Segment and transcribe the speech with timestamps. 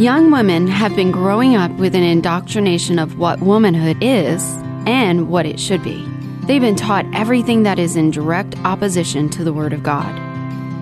[0.00, 4.42] Young women have been growing up with an indoctrination of what womanhood is
[4.86, 6.02] and what it should be.
[6.46, 10.18] They've been taught everything that is in direct opposition to the Word of God.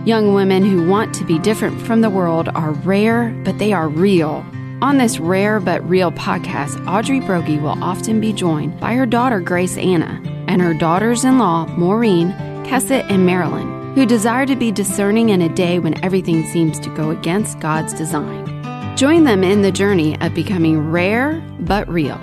[0.06, 3.88] Young women who want to be different from the world are rare, but they are
[3.88, 4.46] real.
[4.82, 9.40] On this rare but real podcast, Audrey Broggi will often be joined by her daughter
[9.40, 12.30] Grace Anna and her daughters in law Maureen,
[12.64, 16.94] Chesed, and Marilyn, who desire to be discerning in a day when everything seems to
[16.94, 18.57] go against God's design.
[18.98, 22.20] Join them in the journey of becoming rare but real.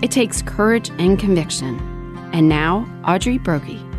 [0.00, 1.78] It takes courage and conviction.
[2.32, 3.93] And now, Audrey Broggi.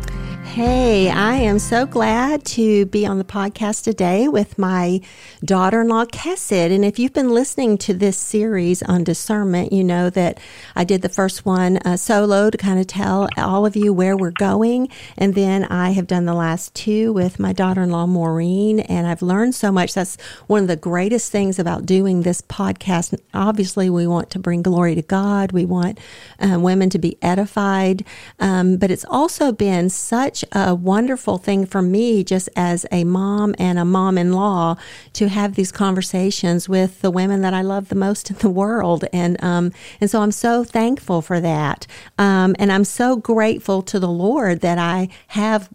[0.46, 5.02] Hey, I am so glad to be on the podcast today with my
[5.44, 6.74] daughter in law, Chesed.
[6.74, 10.38] And if you've been listening to this series on discernment, you know that
[10.74, 14.16] I did the first one uh, solo to kind of tell all of you where
[14.16, 14.88] we're going.
[15.18, 18.80] And then I have done the last two with my daughter in law, Maureen.
[18.80, 19.92] And I've learned so much.
[19.92, 23.18] That's one of the greatest things about doing this podcast.
[23.34, 25.98] Obviously, we want to bring glory to God, we want
[26.38, 28.06] um, women to be edified.
[28.40, 33.54] Um, but it's also been such a wonderful thing for me, just as a mom
[33.58, 34.76] and a mom in law,
[35.14, 39.04] to have these conversations with the women that I love the most in the world.
[39.12, 41.86] And, um, and so I'm so thankful for that.
[42.18, 45.68] Um, and I'm so grateful to the Lord that I have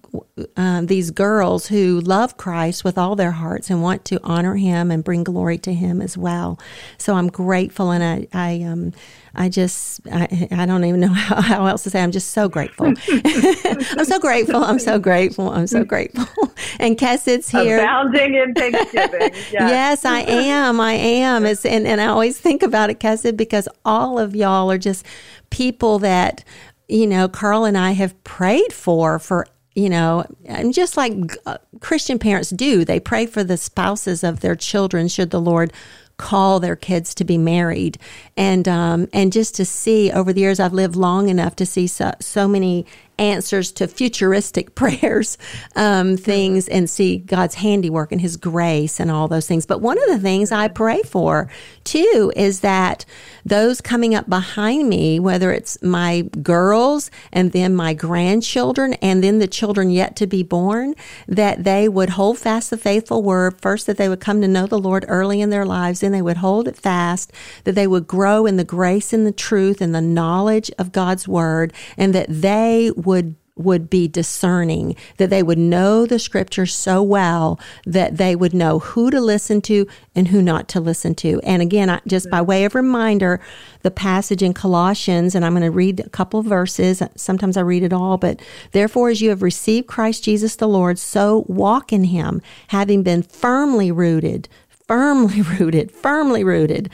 [0.55, 4.91] um, these girls who love Christ with all their hearts and want to honor Him
[4.91, 6.59] and bring glory to Him as well.
[6.97, 8.93] So I'm grateful, and I, I, um,
[9.33, 12.01] I just, I, I don't even know how, how else to say.
[12.01, 12.87] I'm just so grateful.
[13.09, 14.50] I'm so grateful.
[14.59, 15.49] I'm so grateful.
[15.49, 16.25] I'm so grateful.
[16.79, 19.33] And Chesed's here, abounding in Thanksgiving.
[19.33, 19.51] Yes.
[19.51, 20.79] yes, I am.
[20.79, 21.45] I am.
[21.45, 25.05] It's, and and I always think about it, Chesed, because all of y'all are just
[25.49, 26.43] people that
[26.87, 31.13] you know, Carl and I have prayed for for you know, and just like
[31.45, 35.71] uh, Christian parents do, they pray for the spouses of their children should the Lord
[36.17, 37.97] call their kids to be married.
[38.37, 41.87] And um, and just to see over the years, I've lived long enough to see
[41.87, 42.85] so, so many
[43.21, 45.37] answers to futuristic prayers,
[45.75, 49.65] um, things, and see God's handiwork and His grace and all those things.
[49.65, 51.49] But one of the things I pray for
[51.83, 53.05] too is that
[53.45, 59.39] those coming up behind me, whether it's my girls and then my grandchildren and then
[59.39, 60.95] the children yet to be born,
[61.27, 63.59] that they would hold fast the faithful word.
[63.61, 66.21] First, that they would come to know the Lord early in their lives, then they
[66.21, 67.31] would hold it fast,
[67.63, 71.27] that they would grow in the grace and the truth and the knowledge of God's
[71.27, 76.65] word, and that they would would would be discerning, that they would know the scripture
[76.65, 79.85] so well that they would know who to listen to
[80.15, 81.39] and who not to listen to.
[81.43, 83.41] And again, just by way of reminder,
[83.81, 87.03] the passage in Colossians, and I'm going to read a couple of verses.
[87.15, 88.41] Sometimes I read it all, but
[88.71, 93.21] therefore, as you have received Christ Jesus the Lord, so walk in him, having been
[93.21, 96.89] firmly rooted, firmly rooted, firmly rooted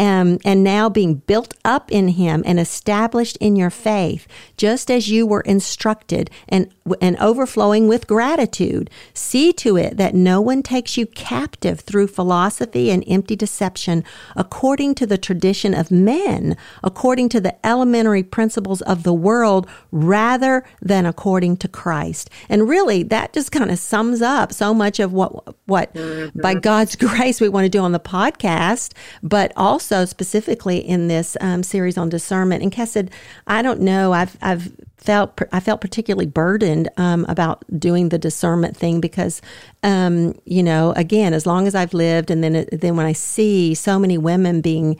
[0.00, 5.10] um, and now being built up in Him and established in your faith, just as
[5.10, 6.72] you were instructed, and
[7.02, 8.88] and overflowing with gratitude.
[9.12, 14.02] See to it that no one takes you captive through philosophy and empty deception,
[14.34, 20.64] according to the tradition of men, according to the elementary principles of the world, rather
[20.80, 22.30] than according to Christ.
[22.48, 26.40] And really, that just kind of sums up so much of what what mm-hmm.
[26.40, 31.08] by God's grace we want to do on the podcast, but also also specifically in
[31.08, 32.62] this um, series on discernment.
[32.62, 33.10] And Chesed,
[33.46, 34.12] I don't know.
[34.12, 39.42] I've, I've felt, I felt particularly burdened um, about doing the discernment thing because,
[39.82, 43.74] um, you know, again, as long as I've lived, and then, then when I see
[43.74, 44.96] so many women being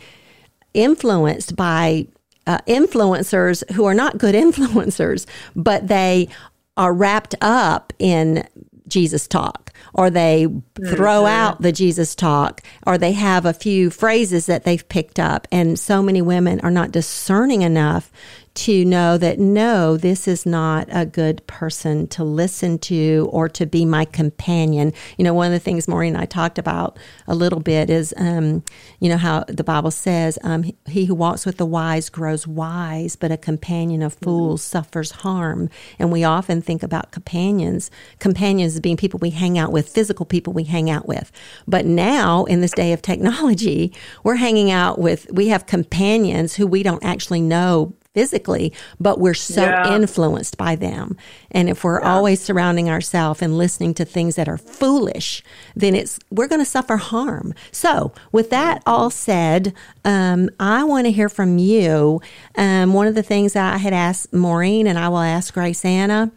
[0.75, 2.07] influenced by
[2.47, 6.28] uh, influencers who are not good influencers, but they
[6.77, 8.47] are wrapped up in
[8.89, 10.47] Jesus talk, or they
[10.77, 11.27] throw mm-hmm.
[11.27, 15.47] out the Jesus talk, or they have a few phrases that they've picked up.
[15.51, 18.11] And so many women are not discerning enough
[18.53, 23.65] to know that no, this is not a good person to listen to or to
[23.65, 24.93] be my companion.
[25.16, 28.12] You know, one of the things Maureen and I talked about a little bit is,
[28.16, 28.65] um,
[28.98, 33.15] you know, how the Bible says, um, he who walks with the wise grows wise,
[33.15, 34.78] but a companion of fools mm-hmm.
[34.78, 35.71] suffers harm.
[35.98, 40.53] And we often think about companions, companions being people we hang out with, physical people
[40.53, 41.30] we hang out with.
[41.69, 43.92] But now, in this day of technology,
[44.25, 49.34] we're hanging out with, we have companions who we don't actually know physically, but we're
[49.34, 49.95] so yeah.
[49.95, 51.16] influenced by them.
[51.51, 52.12] And if we're yeah.
[52.12, 55.42] always surrounding ourselves and listening to things that are foolish,
[55.77, 57.54] then it's we're going to suffer harm.
[57.71, 59.74] So, with that all said,
[60.04, 62.21] um, I want to hear from you.
[62.57, 66.33] Um, one of the things I had asked Maureen, and I will ask Grace Anna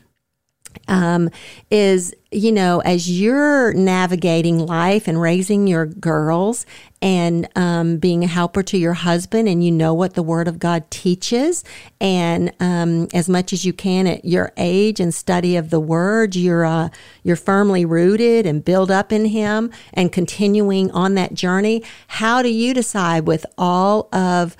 [0.88, 1.30] um,
[1.70, 6.66] is you know as you're navigating life and raising your girls
[7.02, 10.58] and um, being a helper to your husband and you know what the word of
[10.60, 11.64] god teaches
[12.02, 16.36] and um, as much as you can at your age and study of the word
[16.36, 16.90] you're uh,
[17.24, 22.50] you're firmly rooted and build up in him and continuing on that journey how do
[22.50, 24.58] you decide with all of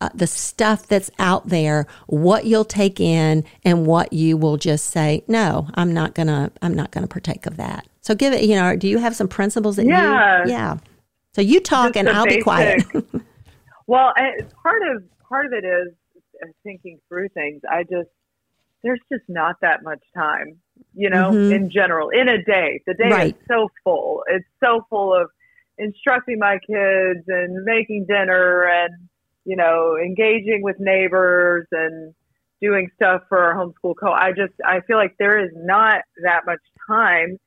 [0.00, 4.86] uh, the stuff that's out there, what you'll take in and what you will just
[4.90, 7.86] say, no, I'm not gonna, I'm not gonna partake of that.
[8.02, 10.44] So give it, you know, do you have some principles that yeah.
[10.44, 10.78] you, yeah.
[11.32, 12.40] So you talk Just and I'll basic.
[12.40, 12.82] be quiet.
[13.86, 15.92] well, I, part of part of it is
[16.42, 17.62] uh, thinking through things.
[17.70, 18.08] I just
[18.82, 20.58] there's just not that much time,
[20.94, 21.52] you know, Mhm.
[21.52, 22.80] in general, in a day.
[22.86, 23.36] The day Right.
[23.36, 24.22] is so full.
[24.28, 25.28] It's so full of
[25.78, 28.94] instructing my kids and making dinner and
[29.46, 32.14] you know engaging with neighbors and
[32.60, 34.12] doing stuff for our homeschool co.
[34.12, 37.38] I just I feel like there is not that much time,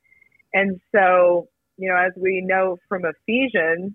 [0.53, 1.47] and so
[1.77, 3.93] you know as we know from Ephesians,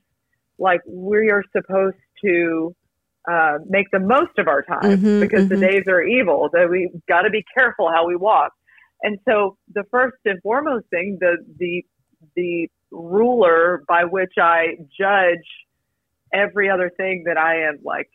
[0.58, 2.74] like we are supposed to
[3.30, 5.60] uh, make the most of our time Mhm, because the mhm.
[5.60, 6.50] days are evil.
[6.52, 8.52] That we got to be careful how we walk.
[9.02, 11.84] And so the first and foremost thing, the the
[12.36, 15.46] the ruler by which I judge
[16.34, 18.10] every other thing that I am like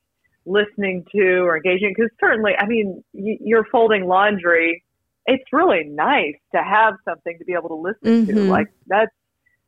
[0.45, 4.83] listening to or engaging, because certainly, I mean, y- you're folding laundry.
[5.25, 8.33] It's really nice to have something to be able to listen to.
[8.33, 8.49] Mhm.
[8.49, 9.11] Like that's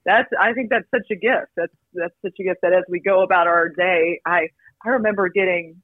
[0.05, 1.51] that's I think that's such a gift.
[1.55, 4.47] That's that's such a gift that as we go about our day, I
[4.83, 5.81] I remember getting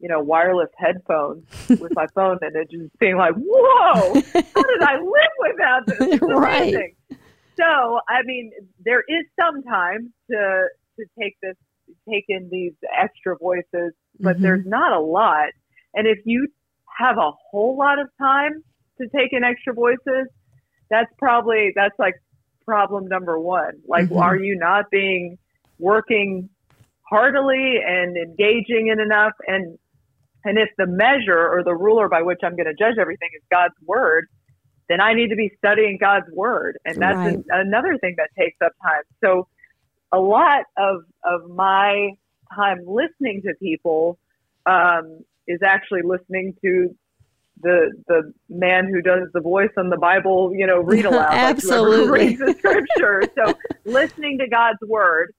[0.00, 1.44] you know wireless headphones
[1.80, 6.20] with my phone and it just being like, whoa, how did I live without this?
[6.22, 6.94] Right.
[7.56, 8.52] So I mean,
[8.84, 10.68] there is some time to
[10.98, 11.56] to take this
[12.10, 14.42] take in these extra voices, but Mhm.
[14.42, 15.50] there's not a lot.
[15.94, 16.48] And if you
[16.98, 18.62] have a whole lot of time
[19.00, 20.28] to take in extra voices,
[20.90, 22.14] that's probably that's like
[22.64, 23.72] problem number one.
[23.86, 24.16] Like, Mhm.
[24.20, 25.38] are you not being
[25.78, 26.48] working
[27.08, 29.32] heartily and engaging in enough?
[29.46, 29.78] And
[30.44, 33.42] and if the measure or the ruler by which I'm going to judge everything is
[33.50, 34.26] God's word,
[34.88, 37.34] then I need to be studying God's word, and that's Right.
[37.34, 39.02] an, another thing that takes up time.
[39.22, 39.48] So,
[40.12, 42.10] a lot of of my
[42.54, 44.18] time listening to people
[44.66, 46.94] um, is actually listening to
[47.60, 51.30] the the man who does the voice on the Bible, you know, read aloud.
[51.30, 52.26] like Absolutely.
[52.26, 53.22] reads the scripture.
[53.34, 55.34] so listening to God's word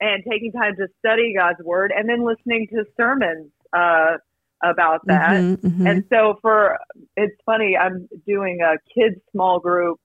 [0.00, 4.16] and taking time to study God's word, and then listening to sermons uh,
[4.62, 5.36] about that.
[5.36, 5.90] Mhm, mhm.
[5.90, 6.78] And so for
[7.16, 9.98] it's funny, I'm doing a kids small group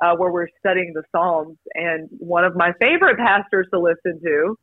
[0.00, 4.56] uh, where we're studying the Psalms, and one of my favorite pastors to listen to,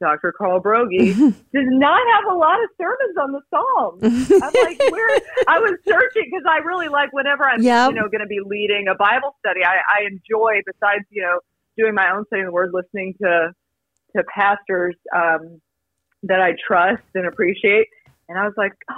[0.00, 0.32] Dr.
[0.36, 1.14] Carl Broggi,
[1.54, 4.32] does not have a lot of sermons on the Psalms.
[4.42, 7.90] I'm like, where I was searching because I really like whenever I'm Yep.
[7.90, 9.60] you know going to be leading a Bible study.
[9.64, 11.38] I, I enjoy besides you know
[11.76, 13.52] doing my own study of the Word, listening to
[14.16, 15.60] to pastors um,
[16.24, 17.86] that I trust and appreciate.
[18.28, 18.94] And I was like, oh,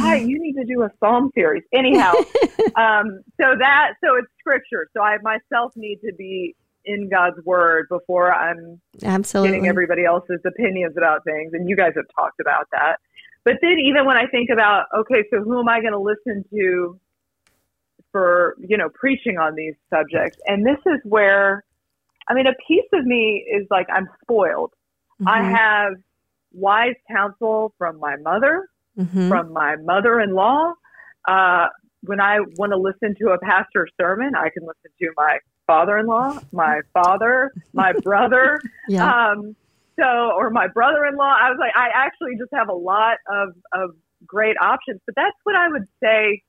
[0.00, 1.62] hi, you need to do a Psalm series.
[1.74, 2.20] Anyhow,
[2.76, 4.88] um, so that so it's Scripture.
[4.96, 6.54] So I myself need to be
[6.84, 9.50] in God's Word before I'm Absolutely.
[9.52, 12.96] getting everybody else's opinions about things, and you guys have talked about that.
[13.44, 16.44] But then, even when I think about, okay, so who am I going to listen
[16.50, 16.98] to
[18.12, 20.38] for you know preaching on these subjects?
[20.46, 21.64] And this is where,
[22.28, 24.72] I mean, a piece of me is like I'm spoiled.
[25.26, 25.92] I Mhm, have
[26.52, 28.68] wise counsel from my mother,
[28.98, 29.28] mhm.
[29.28, 30.72] from my mother-in-law.
[31.28, 31.66] Uh,
[32.02, 36.38] when I want to listen to a pastor's sermon, I can listen to my father-in-law,
[36.52, 39.30] my father, my brother yeah.
[39.30, 39.56] um,
[39.98, 41.36] so, or my brother-in-law.
[41.40, 43.90] I was like, I actually just have a lot of, of
[44.26, 46.42] great options, but that's what I would say.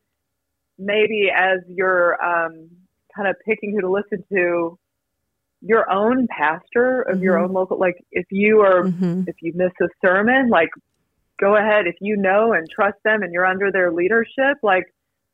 [0.78, 2.70] Maybe as you're um,
[3.16, 4.78] kind of picking who to listen to,
[5.62, 7.46] your own pastor of your Mhm.
[7.46, 7.80] own local.
[7.80, 9.28] Like, if you are, Mhm.
[9.28, 10.70] if you miss a sermon, like,
[11.40, 11.88] go ahead.
[11.88, 14.86] If you know and trust them, and you're under their leadership, like,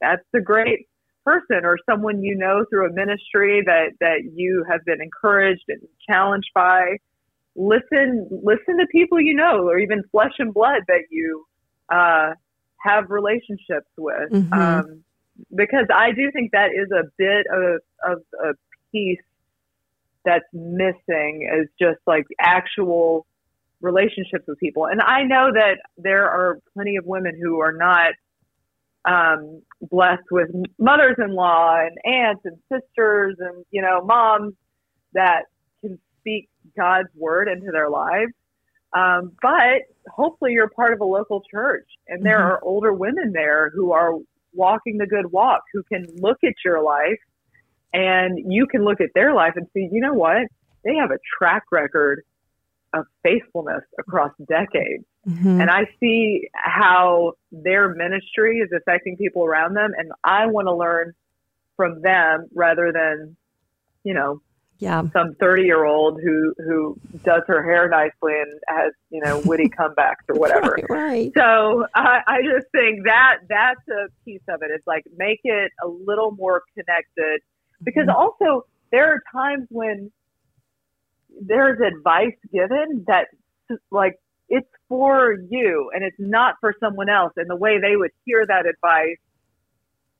[0.01, 0.87] that's a great
[1.25, 5.79] person or someone you know through a ministry that that you have been encouraged and
[6.09, 6.97] challenged by
[7.55, 11.45] listen listen to people you know or even flesh and blood that you
[11.89, 12.31] uh,
[12.79, 14.51] have relationships with Mhm.
[14.53, 15.03] um,
[15.55, 18.53] because I do think that is a bit of, of a
[18.91, 19.19] piece
[20.25, 23.25] that's missing is just like actual
[23.83, 28.13] relationships with people and I know that there are plenty of women who are not
[29.05, 30.49] um, blessed with
[30.79, 34.53] mothers-in-law and aunts and sisters and you know moms
[35.13, 35.43] that
[35.81, 38.31] can speak God's word into their lives.
[38.95, 42.45] Um, but hopefully, you're part of a local church, and there Mhm.
[42.45, 44.13] are older women there who are
[44.53, 47.19] walking the good walk, who can look at your life
[47.93, 50.47] and you can look at their life and see, you know what?
[50.83, 52.23] They have a track record
[52.93, 55.05] of faithfulness across decades.
[55.27, 55.61] Mm-hmm.
[55.61, 59.91] And I see how their ministry is affecting people around them.
[59.97, 61.13] And I want to learn
[61.75, 63.35] from them rather than,
[64.03, 64.41] you know,
[64.79, 65.01] yeah.
[65.13, 69.69] some 30 year old who, who does her hair nicely and has, you know, witty
[69.79, 70.75] comebacks or whatever.
[70.89, 71.31] right, right.
[71.35, 74.71] So I, I just think that that's a piece of it.
[74.71, 77.41] It's like make it a little more connected
[77.83, 78.15] because mm-hmm.
[78.15, 80.11] also there are times when
[81.41, 83.27] there's advice given that
[83.91, 84.15] like
[84.49, 87.33] it's for you and it's not for someone else.
[87.37, 89.17] And the way they would hear that advice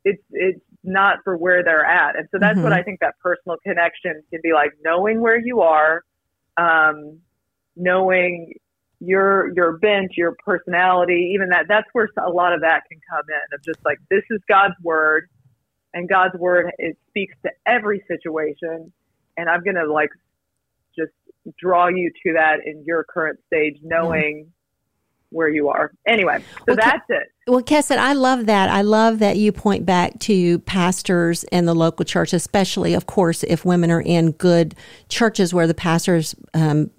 [0.06, 2.18] it's it's not for where they're at.
[2.18, 2.64] And so that's mm-hmm.
[2.64, 6.04] what i think that personal connection can be like knowing where you are
[6.58, 7.20] um,
[7.76, 8.54] knowing
[9.00, 13.26] your your bent your personality even that that's where a lot of that can come
[13.28, 15.28] in of just like this is god's word
[15.94, 18.92] and god's word it speaks to every situation.
[19.36, 20.23] And i'm gonna like just
[21.60, 24.52] draw you to that in your current stage, knowing
[25.34, 25.92] where you are.
[26.08, 27.24] Anyway, so well, that's it.
[27.48, 28.70] Well, Chesed, I love that.
[28.70, 33.44] I love that you point back to pastors in the local church, especially, of course,
[33.44, 34.76] if women are in good
[35.10, 36.92] churches where the pastors um,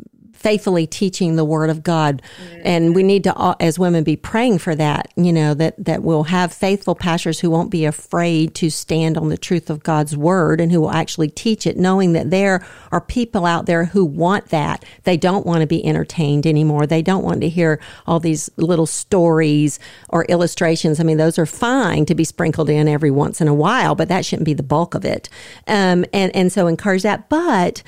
[0.44, 2.20] faithfully teaching the word of God.
[2.20, 2.60] Mm-hmm.
[2.66, 6.24] And we need to, as women, be praying for that, you know, that, that we'll
[6.24, 10.60] have faithful pastors who won't be afraid to stand on the truth of God's word
[10.60, 14.50] and who will actually teach it, knowing that there are people out there who want
[14.50, 14.84] that.
[15.04, 16.86] They don't want to be entertained anymore.
[16.86, 21.00] They don't want to hear all these little stories or illustrations.
[21.00, 24.08] I mean, those are fine to be sprinkled in every once in a while, but
[24.08, 25.30] that shouldn't be the bulk of it.
[25.66, 27.30] Um, and, and so encourage that.
[27.30, 27.82] But,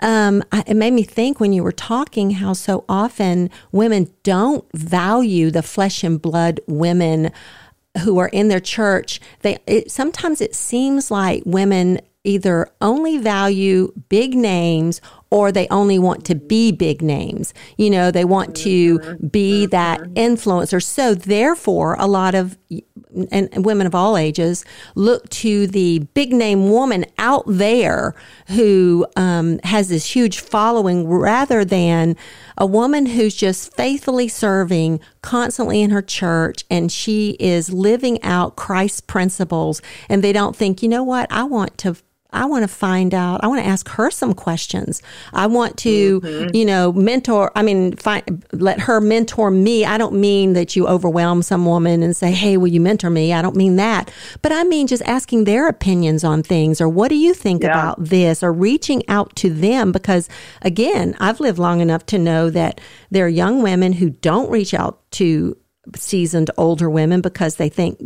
[0.00, 5.50] um, it made me think when you were talking how so often women don't value
[5.50, 7.32] the flesh and blood women
[8.04, 9.20] who are in their church.
[9.40, 15.98] They it, sometimes it seems like women either only value big names or they only
[15.98, 17.52] want to be big names.
[17.76, 20.82] You know, they want to be that influencer.
[20.82, 22.56] So therefore, a lot of
[23.30, 28.14] and women of all ages look to the big name woman out there
[28.48, 32.16] who um, has this huge following rather than
[32.56, 38.56] a woman who's just faithfully serving constantly in her church and she is living out
[38.56, 41.96] Christ's principles and they don't think, you know what, I want to
[42.30, 43.42] I want to find out.
[43.42, 45.00] I want to ask her some questions.
[45.32, 46.54] I want to, mm-hmm.
[46.54, 47.50] you know, mentor.
[47.56, 49.86] I mean, find, let her mentor me.
[49.86, 53.32] I don't mean that you overwhelm some woman and say, "Hey, will you mentor me?"
[53.32, 54.10] I don't mean that.
[54.42, 57.70] But I mean just asking their opinions on things, or what do you think yeah.
[57.70, 59.90] about this, or reaching out to them.
[59.90, 60.28] Because
[60.60, 62.80] again, I've lived long enough to know that
[63.10, 65.56] there are young women who don't reach out to
[65.96, 67.98] seasoned older women because they think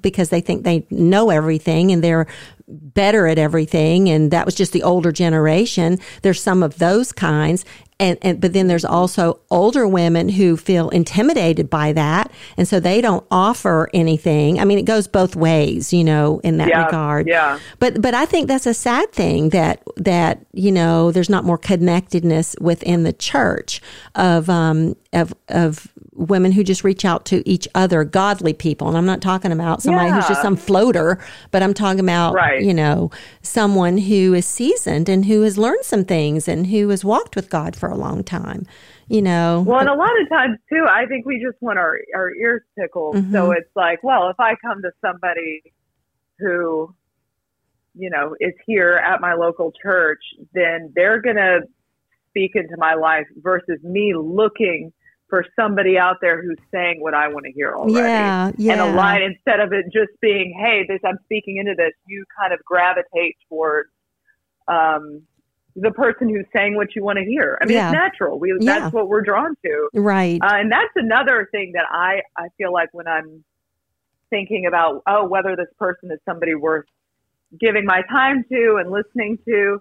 [0.00, 2.26] because they think they know everything and they're
[2.70, 4.08] better at everything.
[4.08, 5.98] And that was just the older generation.
[6.22, 7.64] There's some of those kinds.
[7.98, 12.32] And, and but then there's also older women who feel intimidated by that.
[12.56, 14.58] And so they don't offer anything.
[14.58, 17.26] I mean it goes both ways you know in that yeah, regard.
[17.26, 17.58] yeah.
[17.78, 21.58] But but i think that's a sad thing that that you know there's not more
[21.58, 23.82] connectedness within the church
[24.14, 28.88] of um of of women who just reach out to each other, godly people.
[28.88, 30.16] And I'm not talking about somebody yeah.
[30.16, 31.18] who's just some floater,
[31.50, 32.62] but I'm talking about, right.
[32.62, 33.10] you know,
[33.42, 37.48] someone who is seasoned and who has learned some things and who has walked with
[37.48, 38.66] God for a long time.
[39.08, 41.98] You know, well, and a lot of times too, I think we just want our,
[42.14, 43.16] our ears tickled.
[43.16, 43.32] Mm-hmm.
[43.32, 45.62] So it's like, well, if I come to somebody
[46.38, 46.94] who,
[47.94, 50.20] you know, is here at my local church,
[50.54, 51.62] then they're going to
[52.28, 54.92] speak into my life versus me looking
[55.30, 57.94] for somebody out there who's saying what I want to hear already.
[57.94, 58.72] Yeah, yeah.
[58.72, 62.24] And a line instead of it just being, "Hey, this I'm speaking into this," you
[62.38, 63.88] kind of gravitate towards
[64.68, 65.22] um,
[65.76, 67.58] the person who's saying what you want to hear.
[67.60, 67.88] I mean, yeah.
[67.88, 68.38] it's natural.
[68.38, 68.80] We yeah.
[68.80, 70.40] that's what we're drawn to, right?
[70.42, 73.44] Uh, and that's another thing that I I feel like when I'm
[74.30, 76.86] thinking about oh whether this person is somebody worth
[77.58, 79.80] giving my time to and listening to,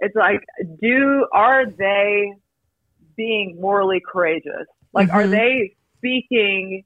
[0.00, 0.44] it's like
[0.80, 2.32] do are they
[3.16, 4.66] being morally courageous?
[4.92, 5.16] Like, mm-hmm.
[5.16, 6.84] are they speaking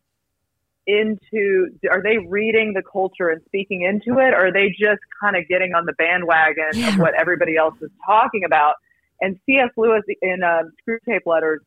[0.87, 4.35] into, are they reading the culture and speaking into it?
[4.35, 6.89] Or are they just kind of getting on the bandwagon yeah.
[6.89, 8.75] of what everybody else is talking about?
[9.21, 9.71] And C.S.
[9.77, 10.41] Lewis in
[10.81, 11.63] *Screw Tape* Letters,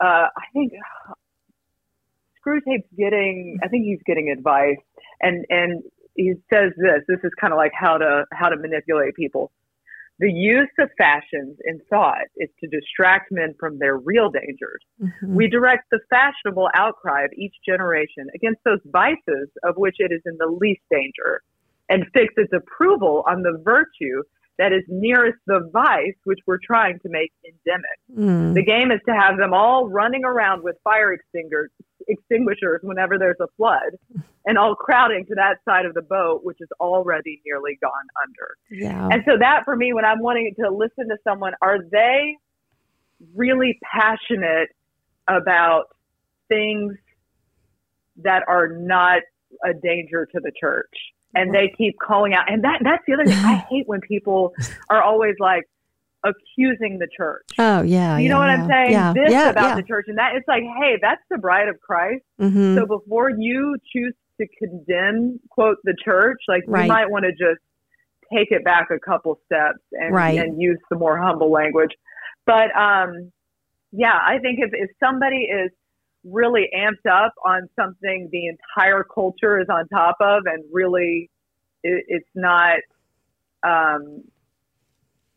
[0.00, 0.72] uh, I think
[2.46, 4.78] Screwtape's getting, I think he's getting advice,
[5.20, 5.82] and and
[6.14, 7.02] he says this.
[7.08, 9.50] This is kind of like how to how to manipulate people.
[10.20, 14.84] The use of fashions in thought is to distract men from their real dangers.
[15.00, 15.34] Mhm.
[15.34, 20.20] We direct the fashionable outcry of each generation against those vices of which it is
[20.26, 21.40] in the least danger,
[21.88, 24.22] and fix its approval on the virtue
[24.60, 27.98] that is nearest the vice which we're trying to make endemic.
[28.14, 28.54] Mm.
[28.54, 31.70] The game is to have them all running around with fire extinguishers,
[32.06, 33.96] extinguishers whenever there's a flood,
[34.44, 37.90] and all crowding to that side of the boat, which is already nearly gone
[38.22, 38.56] under.
[38.70, 39.08] yeah.
[39.10, 42.36] And so that for me, when I'm wanting to listen to someone, are they
[43.34, 44.68] really passionate
[45.26, 45.84] about
[46.50, 46.96] things
[48.16, 49.22] that are not
[49.64, 50.94] a danger to the church?
[51.34, 52.50] And they keep calling out.
[52.50, 53.38] And that that's the other thing.
[53.44, 54.52] I hate when people
[54.88, 55.64] are always like
[56.24, 57.46] accusing the church.
[57.58, 58.18] Oh yeah.
[58.18, 58.62] you yeah, know what yeah.
[58.62, 58.90] I'm saying?
[58.92, 59.12] Yeah.
[59.14, 62.24] This about the church and that it's like, hey, that's the bride of Christ.
[62.40, 62.76] Mhm.
[62.76, 66.82] So before you choose to condemn, quote, the church, like Right.
[66.82, 67.60] you might want to just
[68.32, 70.38] take it back a couple steps and, Right.
[70.38, 71.90] and use some more humble language.
[72.46, 73.32] But um,
[73.92, 75.70] yeah, I think if, if somebody is
[76.24, 81.30] really amped up on something the entire culture is on top of and really
[81.82, 82.78] it, it's not
[83.62, 84.22] um,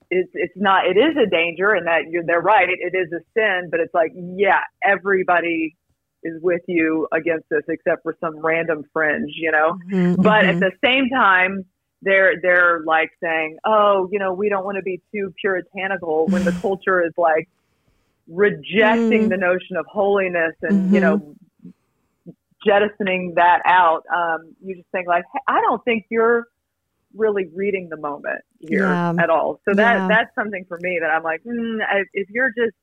[0.10, 3.22] it's it's not it is a danger and that you're they're right it is a
[3.34, 5.76] sin but it's like yeah everybody
[6.24, 9.78] is with you against this except for some random fringe you know?
[9.90, 11.66] Mhm, but at the same time
[12.02, 16.44] they're they're like saying oh you know we don't want to be too puritanical when
[16.44, 17.50] the culture is like
[18.28, 19.30] rejecting Mm.
[19.30, 21.36] the notion of holiness and you know
[22.66, 26.46] jettisoning that out um you just think like hey, i don't think you're
[27.16, 29.14] really reading the moment here Yeah.
[29.20, 30.08] at all so that Yeah.
[30.08, 32.76] that's something for me that i'm like mm, I, if you're just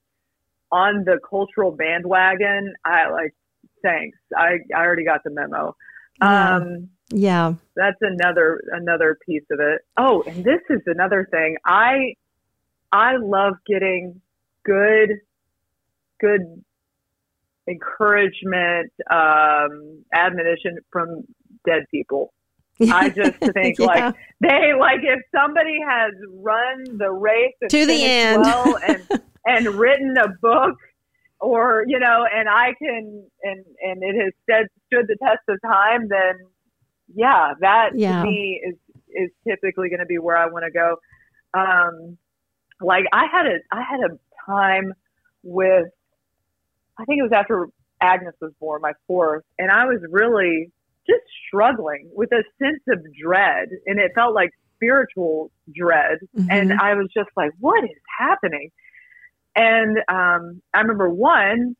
[0.71, 3.35] on the cultural bandwagon i like
[3.83, 5.75] thanks i i already got the memo
[6.21, 6.57] Yeah.
[6.57, 7.55] um yeah.
[7.75, 9.81] that's another another piece of it.
[9.97, 11.57] Oh, and this is another thing.
[11.65, 12.15] I
[12.93, 14.21] I love getting
[14.65, 15.19] good
[16.21, 16.63] good
[17.69, 21.23] encouragement, um, admonition from
[21.67, 22.33] dead people.
[22.91, 23.87] I just think Yeah.
[23.87, 26.13] like they like if somebody has
[26.43, 28.41] run the race To the end.
[28.41, 29.07] well and
[29.45, 30.77] and written a book
[31.41, 35.61] or you know and I can and and it has stood stood the test of
[35.63, 36.39] time then
[37.15, 38.23] yeah that Yeah.
[38.23, 38.77] to me is
[39.11, 40.97] is typically going to be where I want to go
[41.53, 42.17] um
[42.81, 44.95] like I had a I had a time
[45.43, 45.89] with
[47.01, 47.69] I think it was after
[48.01, 50.71] Agnes was born my fourth and I was really
[51.07, 56.79] just struggling with a sense of dread and it felt like spiritual dread and Mhm.
[56.81, 58.71] I was just like what is happening
[59.57, 61.77] and um I remember one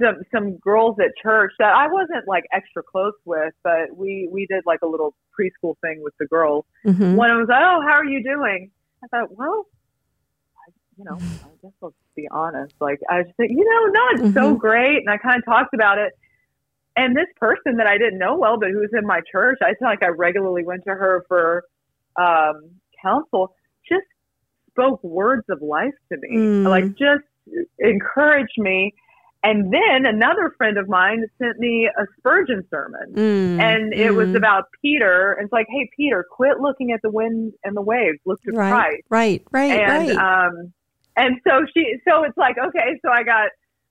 [0.00, 4.46] some some girls at church that I wasn't like extra close with but we we
[4.46, 7.16] did like a little preschool thing with the girls Mhm.
[7.16, 8.70] one of them was like oh how are you doing
[9.04, 9.66] I thought well
[11.00, 14.54] you know I guess I'll be honest like I just think you know not so
[14.54, 14.58] Mhm.
[14.58, 16.12] great and I kind of talked about it
[16.96, 19.74] and this person that I didn't know well, but who was in my church, I
[19.74, 21.62] feel like I regularly went to her for
[22.16, 22.62] um,
[23.00, 23.54] counsel,
[23.88, 24.04] just
[24.70, 26.68] spoke words of life to me, Mm.
[26.68, 27.24] like just
[27.78, 28.92] encouraged me.
[29.42, 33.14] And then another friend of mine sent me a Spurgeon sermon.
[33.14, 34.36] Mm, And it was mm.
[34.36, 35.32] about Peter.
[35.34, 38.18] And it's like, hey, Peter, quit looking at the wind and the waves.
[38.26, 39.80] Look to right, Christ right, right, right.
[39.80, 40.46] and right.
[40.48, 40.72] um
[41.16, 43.48] and so she so it's like okay so i got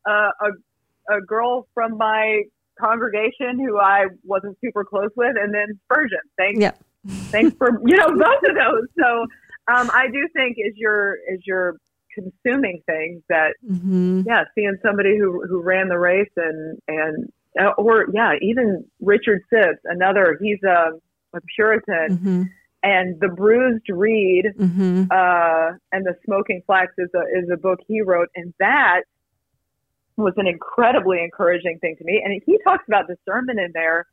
[0.09, 2.41] uh, a a girl from my
[2.79, 6.19] congregation who i wasn't super close with and then spurgeon.
[6.37, 6.81] Thanks Yep.
[7.31, 8.87] thanks for you know both of those.
[8.99, 9.21] So
[9.71, 11.75] um i do think as you're as you're
[12.13, 17.71] consuming things that hmm yeah seeing somebody who who ran the race and and uh,
[17.77, 20.91] or yeah even richard Sibbes another he's a
[21.33, 22.17] a puritan.
[22.17, 22.43] Hmm
[22.83, 27.79] and the bruised reed hmm uh, and the smoking flax is a is a book
[27.87, 29.01] he wrote, and that
[30.17, 32.21] was an incredibly encouraging thing to me.
[32.23, 34.05] And he talks about discernment in there,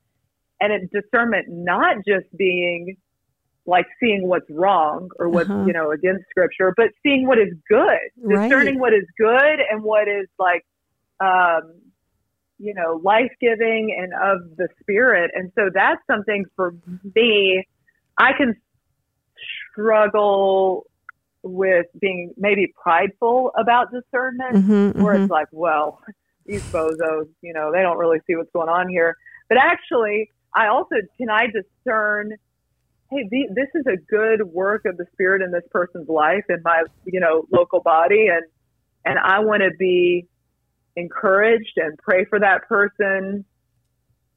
[0.60, 2.96] and it, discernment not just being
[3.66, 5.64] like seeing what's wrong or what's Uh-huh.
[5.66, 8.48] you know against scripture, but seeing what is good, Right.
[8.48, 10.64] discerning what is good and what is like.
[11.20, 11.80] Um,
[12.58, 15.30] you know, life giving and of the spirit.
[15.34, 16.74] And so that's something for
[17.14, 17.64] me.
[18.18, 18.54] I can
[19.72, 20.86] struggle
[21.42, 26.00] with being maybe prideful about discernment, hmm where it's like, well,
[26.46, 29.16] these bozos, you know, they don't really see what's going on here.
[29.48, 32.32] But actually, I also can I discern,
[33.10, 36.62] hey, the, this is a good work of the spirit in this person's life in
[36.64, 38.44] my, you know, local body, and
[39.04, 40.26] and I want to be
[40.96, 43.44] encouraged and pray for that person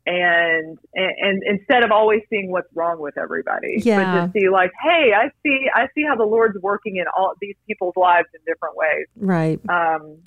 [0.10, 3.98] and, and and instead of always seeing what's wrong with everybody, Yeah.
[4.04, 7.34] but to see like, hey, I see I see how the Lord's working in all
[7.40, 9.08] these people's lives in different ways.
[9.16, 9.60] Right.
[9.70, 10.18] Um,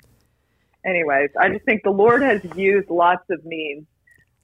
[0.85, 3.85] anyways, I just think the Lord has used lots of means.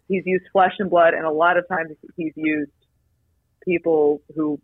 [0.08, 2.72] He's used flesh and blood, and a lot of times he's used
[3.64, 4.60] people who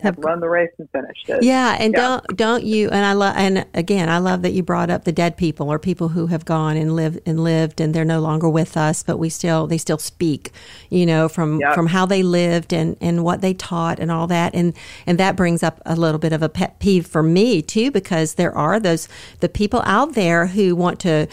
[0.00, 1.42] have run the race and finished it.
[1.42, 2.00] Yeah, and Yeah.
[2.00, 5.12] don't don't you and I love and again I love that you brought up the
[5.12, 8.48] dead people or people who have gone and lived and lived and they're no longer
[8.48, 10.52] with us, but we still they still speak,
[10.90, 11.74] you know, from Yep.
[11.74, 14.74] from how they lived and and what they taught and all that and
[15.06, 18.34] and that brings up a little bit of a pet peeve for me too because
[18.34, 19.08] there are those
[19.40, 21.26] the people out there who want to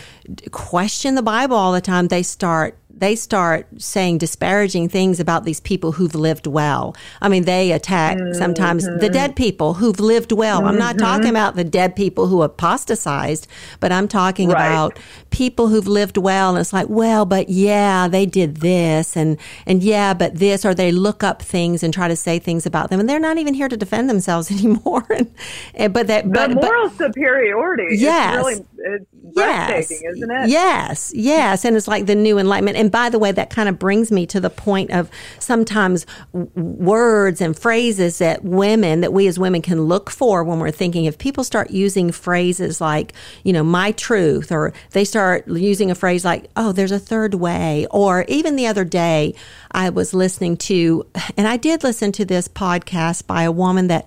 [0.52, 2.08] question the Bible all the time.
[2.08, 6.96] They start they start saying disparaging things about these people who've lived well.
[7.22, 9.14] I mean, they attack sometimes the mm-hmm.
[9.14, 10.66] dead people who've lived well.
[10.66, 11.06] I'm not mm-hmm.
[11.06, 13.48] talking about the dead people who apostatized,
[13.80, 14.68] but I'm talking Right.
[14.68, 15.00] about
[15.32, 16.52] people who've lived well.
[16.52, 20.76] And it's like, well, but yeah, they did this and, and yeah, but this, or
[20.76, 23.00] they look up things and try to say things about them.
[23.00, 25.06] And they're not even here to defend themselves anymore.
[25.10, 25.34] and,
[25.74, 28.38] and- but that, The but, but, moral superiority Yes.
[28.38, 30.50] really it's breathtaking, isn't it?
[30.50, 31.64] Yes, yes.
[31.66, 32.78] And it's like the new enlightenment.
[32.78, 36.52] And by the way, that kind of brings me to the point of sometimes w-
[36.56, 41.06] words and phrases that women, that we as women can look for when we're thinking.
[41.06, 45.96] If people start using phrases like, you know, my truth, or they start using a
[45.96, 49.34] phrase like, oh, there's a third way, or even the other day,
[49.72, 51.06] I was listening to,
[51.38, 54.06] and I did listen to this podcast by a woman that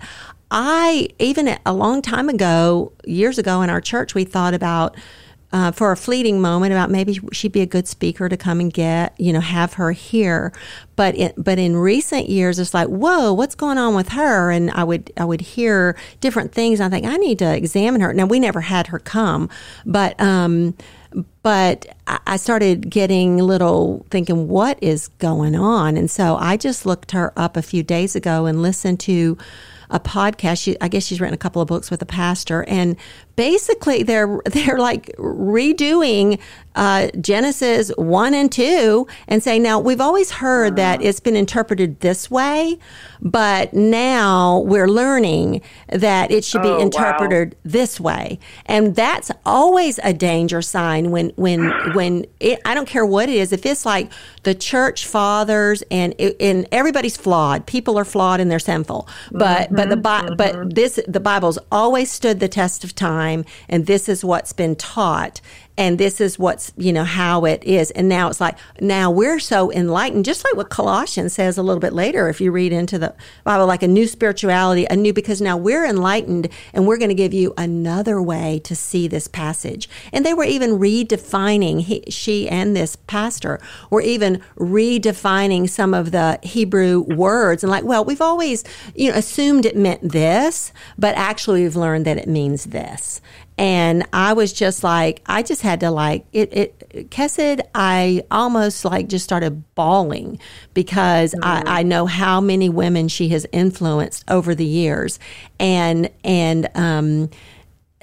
[0.50, 4.96] I, even a long time ago, years ago in our church, we thought about
[5.52, 8.72] uh, for a fleeting moment about maybe she'd be a good speaker to come and
[8.72, 10.52] get, you know, have her here.
[10.96, 14.50] But in, but in recent years, it's like, whoa, what's going on with her?
[14.50, 16.80] And I would I would hear different things.
[16.80, 18.12] I think I need to examine her.
[18.12, 19.48] Now we never had her come,
[19.84, 20.74] but um,
[21.42, 21.86] but
[22.26, 25.96] I started getting little thinking, what is going on?
[25.96, 29.38] And so I just looked her up a few days ago and listened to
[29.90, 30.62] a podcast.
[30.62, 32.96] She, I guess she's written a couple of books with a pastor, and
[33.36, 36.38] basically they're they're like redoing
[36.74, 42.00] uh, Genesis one and two and saying now we've always heard that it's been interpreted
[42.00, 42.78] this way,
[43.22, 49.98] but now we're learning that it should Oh, be interpreted this way, and that's always
[50.04, 53.52] a danger sign when when when it, I don't care what it is.
[53.52, 54.10] If it's like
[54.42, 59.88] the church fathers and and everybody's flawed, people are flawed and they're sinful, but but
[59.88, 63.25] the Bi- but this the Bible's always stood the test of time,
[63.68, 65.40] and this is what's been taught.
[65.78, 67.90] And this is what's, you know, how it is.
[67.90, 71.80] And now it's like, now we're so enlightened, just like what Colossians says a little
[71.80, 75.40] bit later, if you read into the Bible, like a new spirituality, a new, because
[75.40, 79.88] now we're enlightened and we're going to give you another way to see this passage.
[80.12, 83.60] And they were even redefining, he, she and this pastor
[83.90, 89.18] were even redefining some of the Hebrew words and like, well, we've always, you know,
[89.18, 93.20] assumed it meant this, but actually we've learned that it means this.
[93.58, 96.52] And I was just like, I just had to like it.
[96.52, 100.38] It Chesed, I almost like just started bawling
[100.74, 105.18] because I, I know how many women she has influenced over the years,
[105.58, 107.30] and and um,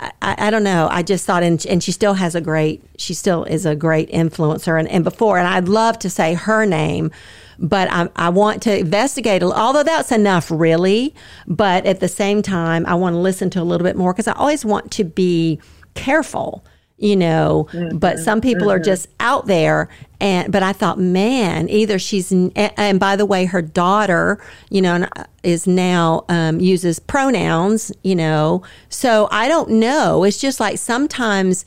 [0.00, 0.88] I, I don't know.
[0.90, 4.10] I just thought, and, and she still has a great, she still is a great
[4.10, 4.78] influencer.
[4.78, 7.12] And, and before, and I'd love to say her name,
[7.58, 11.14] but I, I want to investigate, although that's enough really.
[11.46, 14.28] But at the same time, I want to listen to a little bit more because
[14.28, 15.60] I always want to be
[15.94, 16.64] careful,
[16.98, 17.68] you know.
[17.94, 19.88] But some people are just out there.
[20.20, 24.80] And, but I thought, man, either she's, and, and by the way, her daughter, you
[24.80, 25.06] know,
[25.42, 28.62] is now um, uses pronouns, you know.
[28.88, 30.24] So I don't know.
[30.24, 31.66] It's just like sometimes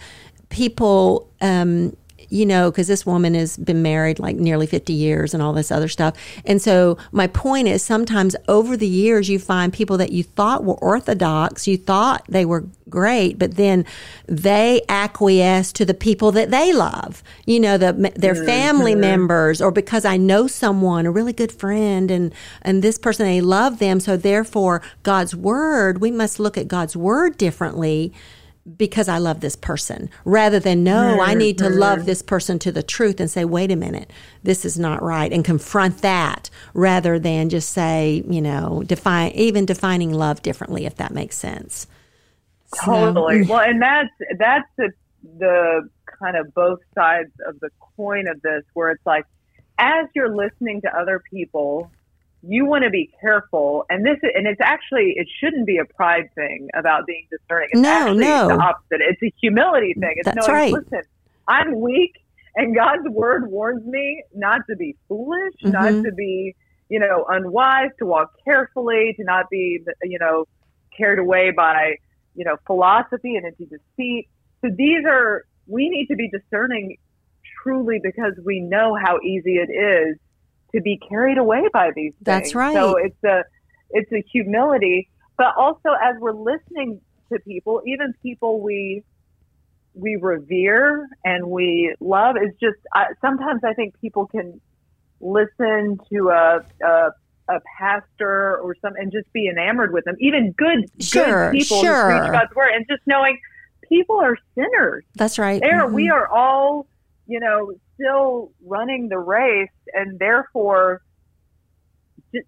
[0.50, 1.96] people, um,
[2.30, 5.72] you know, because this woman has been married like nearly 50 years and all this
[5.72, 6.16] other stuff.
[6.46, 10.64] And so my point is sometimes over the years, you find people that you thought
[10.64, 13.86] were orthodox, you thought they were great, but then
[14.28, 19.72] they acquiesce to the people that they love, you know, the, their family members, or
[19.72, 24.00] because I know someone, a really good friend, and, and this person, they love them.
[24.00, 28.14] So therefore, God's word, we must look at God's word differently
[28.76, 31.40] because I love this person rather than no, I mm-hmm.
[31.40, 32.08] need to love mm-hmm.
[32.08, 34.12] this person to the truth and say, wait a minute,
[34.44, 39.66] this is not right and confront that rather than just say, you know, define, even
[39.66, 41.88] defining love differently, if that makes sense.
[42.84, 43.44] Totally.
[43.44, 43.48] Mm.
[43.48, 44.92] Well, and that's that's the
[45.40, 49.26] the kind of both sides of the coin of this, where it's like,
[49.78, 51.92] as you're listening to other people,
[52.48, 56.30] you want to be careful, and this and it's actually it shouldn't be a pride
[56.36, 57.70] thing about being discerning.
[57.72, 58.48] It's No, actually no.
[58.48, 59.02] the opposite.
[59.02, 60.14] It's a humility thing.
[60.16, 60.74] It's That's knowing, right.
[60.74, 61.02] listen,
[61.48, 62.14] I'm weak.
[62.56, 65.72] And God's word warns me not to be foolish, Mhm.
[65.74, 66.56] not to be,
[66.90, 70.46] you know, unwise, to walk carefully, to not be, you know,
[70.98, 71.98] carried away by,
[72.34, 74.28] you know, philosophy and into deceit.
[74.62, 76.98] So these are, we need to be discerning
[77.62, 80.18] truly because we know how easy it is
[80.76, 82.24] to be carried away by these things.
[82.26, 82.74] That's right.
[82.74, 83.44] So it's a,
[83.92, 87.02] it's a humility, but also as we're listening
[87.32, 89.04] to people, even people we,
[89.94, 94.62] we revere and we love is just I, sometimes I think people can
[95.20, 97.12] listen to a, a
[97.50, 100.16] a pastor or some and just be enamored with them.
[100.20, 102.12] Even good Sure, good people sure.
[102.12, 103.40] who preach God's word and just knowing
[103.88, 105.06] people are sinners.
[105.16, 105.62] That's right.
[105.62, 105.94] There Mhm.
[105.94, 106.88] we are all,
[107.26, 111.02] you know, still running the race and therefore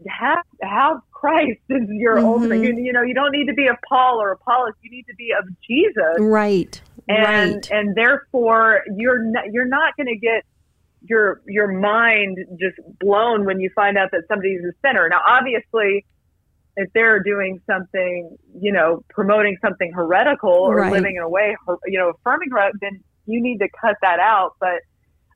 [0.07, 2.25] have have Christ as your Mhm.
[2.25, 2.61] ultimate.
[2.61, 4.73] You, you know, you don't need to be of Paul or Apollos.
[4.81, 6.81] You need to be of Jesus Right.
[7.07, 7.71] and right.
[7.71, 10.43] and therefore you're not, you're not going to get
[11.01, 15.07] your your mind just blown when you find out that somebody's a sinner.
[15.09, 16.05] Now, obviously,
[16.75, 20.91] if they're doing something, you know, promoting something heretical or Right.
[20.91, 22.49] living in a way, you know, affirming,
[22.81, 24.51] then you need to cut that out.
[24.59, 24.79] But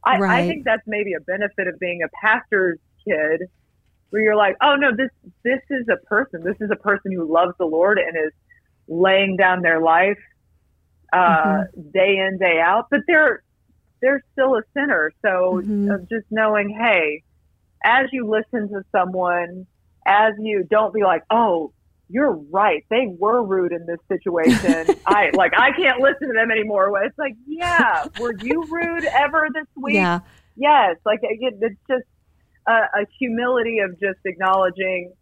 [0.05, 3.43] I, I think that's maybe a benefit of being a pastor's kid,
[4.09, 5.09] where you're like, oh no, this
[5.43, 6.43] this is a person.
[6.43, 8.31] This is a person who loves the Lord and is
[8.87, 10.19] laying down their life
[11.11, 11.63] uh,
[11.93, 13.41] day in day out, but they're
[14.01, 15.11] they're still a sinner.
[15.23, 15.93] So Mhm.
[15.95, 17.23] of just knowing, hey,
[17.83, 19.65] as you listen to someone,
[20.05, 21.71] as you don't be like, oh,
[22.09, 24.95] you're right, they were rude in this situation.
[25.05, 26.91] I like I can't listen to them anymore.
[27.03, 29.95] It's like, yeah, were you rude ever this week?
[29.95, 30.19] yeah.
[30.55, 32.05] Yes, like it, it's just
[32.67, 35.13] a, a humility of just acknowledging.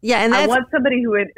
[0.00, 0.20] Yeah.
[0.20, 1.32] And I want somebody who would.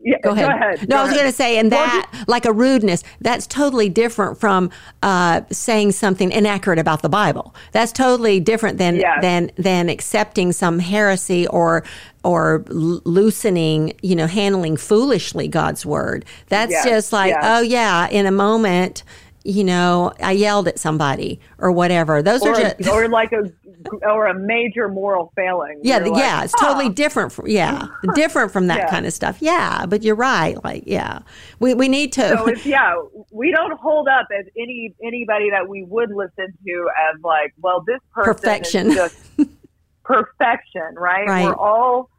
[0.00, 0.86] Yeah, Go ahead.
[0.88, 1.20] No, Go I was ahead.
[1.20, 4.70] going to say, and Well, that, like a rudeness, that's totally different from
[5.02, 7.54] uh, saying something inaccurate about the Bible.
[7.72, 9.18] That's totally different than Yes.
[9.22, 11.84] than than accepting some heresy or
[12.22, 16.24] or loosening, you know, handling foolishly God's word.
[16.48, 17.42] That's Yes, just like, yes.
[17.42, 19.04] oh yeah, in a moment,
[19.44, 22.22] you know, I yelled at somebody or whatever.
[22.22, 23.50] Those or, are just or like a
[24.02, 25.80] or a major moral failing.
[25.82, 27.32] yeah, the, like, yeah, it's "Huh." totally different.
[27.32, 28.90] From, yeah, different from that Yeah.
[28.90, 29.38] kind of stuff.
[29.40, 30.62] Yeah, but you're right.
[30.64, 31.20] Like, yeah,
[31.60, 32.28] we we need to.
[32.28, 32.94] So it's yeah,
[33.30, 37.82] we don't hold up as any anybody that we would listen to as like, well,
[37.86, 38.86] this person Perfection.
[38.88, 39.16] is just
[40.04, 41.26] perfection, right?
[41.26, 41.44] Right.
[41.46, 42.10] We're all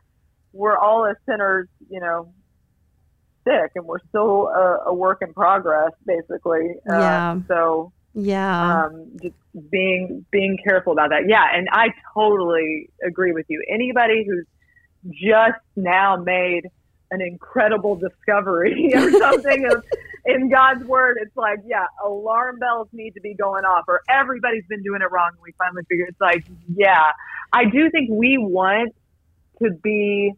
[0.53, 2.31] we're all as sinners, you know,
[3.45, 6.75] sick, and we're still a, a work in progress, basically.
[6.89, 7.39] Uh, Yeah.
[7.47, 8.85] So yeah.
[8.85, 9.35] um, just
[9.69, 11.27] being being careful about that.
[11.27, 13.63] Yeah, and I totally agree with you.
[13.71, 14.45] Anybody who's
[15.13, 16.63] just now made
[17.11, 19.83] an incredible discovery or something of
[20.25, 24.65] in God's word, it's like, yeah, alarm bells need to be going off, or everybody's
[24.67, 25.29] been doing it wrong.
[25.33, 27.11] And we finally figure it's like, yeah,
[27.53, 28.95] I do think we want
[29.61, 30.31] to be.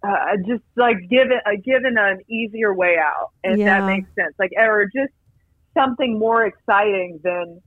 [0.00, 3.80] Uh, just like given uh, given an easier way out, if Yeah.
[3.80, 4.32] that makes sense.
[4.38, 5.12] Like, or just
[5.78, 7.60] something more exciting than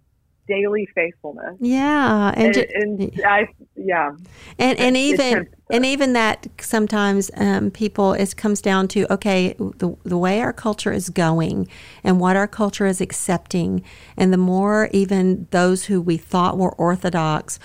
[0.47, 1.55] daily faithfulness.
[1.59, 4.11] yeah, and And, ju- and I, yeah,
[4.59, 9.53] and and it even and even that sometimes um, people it comes down to okay
[9.77, 11.67] the the way our culture is going
[12.03, 13.83] and what our culture is accepting
[14.17, 17.59] and the more even those who we thought were orthodox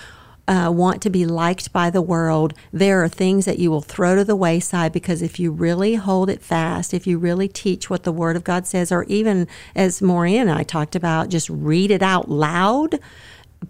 [0.47, 4.15] uh, want to be liked by the world, there are things that you will throw
[4.15, 8.03] to the wayside because if you really hold it fast, if you really teach what
[8.03, 11.91] the Word of God says, or even as Maureen and I talked about, just read
[11.91, 12.99] it out loud,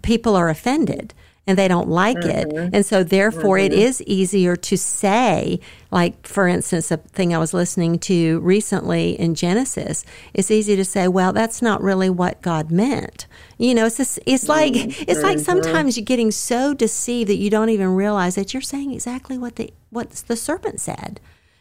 [0.02, 1.14] people are offended
[1.48, 2.48] and they don't like it.
[2.48, 2.74] Mm-hmm.
[2.74, 3.80] And so, therefore, it mm-hmm.
[3.80, 5.58] is easier to say,
[5.90, 10.84] like, for instance, a thing I was listening to recently in Genesis, it's easy to
[10.84, 13.26] say, well, that's not really what God meant.
[13.56, 15.04] You know, it's just, it's like mm-hmm.
[15.08, 18.92] it's like sometimes you're getting so deceived that you don't even realize that you're saying
[18.92, 21.18] exactly what the what the serpent said.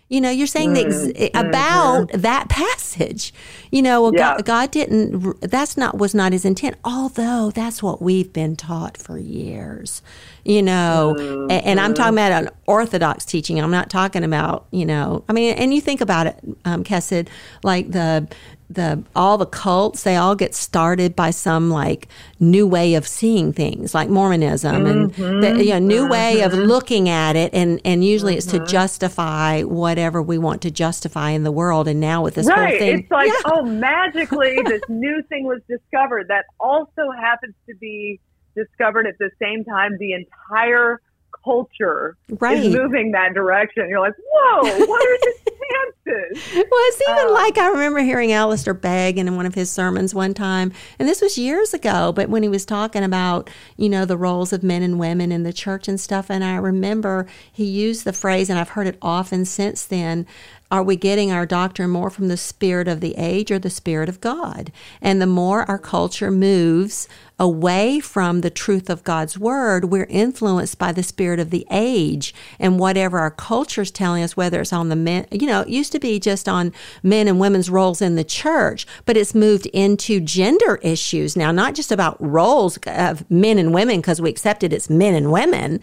[0.10, 1.24] You know, you're saying the ex- mm-hmm.
[1.24, 2.22] eh, about mm-hmm.
[2.22, 3.34] that passage.
[3.72, 4.36] You know, well, Yeah.
[4.36, 5.42] God, God didn't.
[5.42, 6.78] That's not was not His intent.
[6.86, 10.02] Although that's what we've been taught for years.
[10.46, 11.52] You know, a- mm-hmm.
[11.52, 13.60] and, I'm talking about an orthodox teaching.
[13.60, 15.26] I'm not talking about you know.
[15.28, 17.28] I mean, and you think about it, um, Chesed,
[17.64, 18.30] like the
[18.70, 22.08] the all the cults they all get started by some like
[22.40, 25.60] new way of seeing things like mormonism and the mm-hmm.
[25.60, 26.64] you know, new way of mm-hmm.
[26.64, 28.66] looking at it and and usually it's to mm-hmm.
[28.66, 33.00] justify whatever we want to justify in the world and now with this whole thing
[33.00, 33.52] It's like, Yeah.
[33.54, 38.20] oh, magically, this new thing was discovered that also happens to be
[38.56, 39.98] discovered at the same time.
[39.98, 41.02] The entire
[41.44, 42.58] culture Right.
[42.58, 43.88] is moving that direction.
[43.90, 45.34] You're like, whoa, what are the
[46.06, 46.54] chances?
[46.54, 50.14] Well, it's even Um, like I remember hearing Alistair Begg in one of his sermons
[50.16, 54.06] one time, and this was years ago, but when he was talking about, you know,
[54.06, 57.66] the roles of men and women in the church and stuff, and I remember he
[57.66, 60.26] used the phrase, and I've heard it often since then.
[60.70, 64.10] Are we getting our doctrine more from the spirit of the age or the spirit
[64.10, 64.70] of God?
[65.02, 67.08] And the more our culture moves
[67.40, 72.34] away from the truth of God's word, we're influenced by the spirit of the age
[72.60, 75.70] and whatever our culture is telling us, whether it's on the men, you know, it
[75.70, 76.74] used to be just on
[77.04, 81.76] men and women's roles in the church, but it's moved into gender issues now, not
[81.76, 85.80] just about roles of men and women because we accepted it's men and women,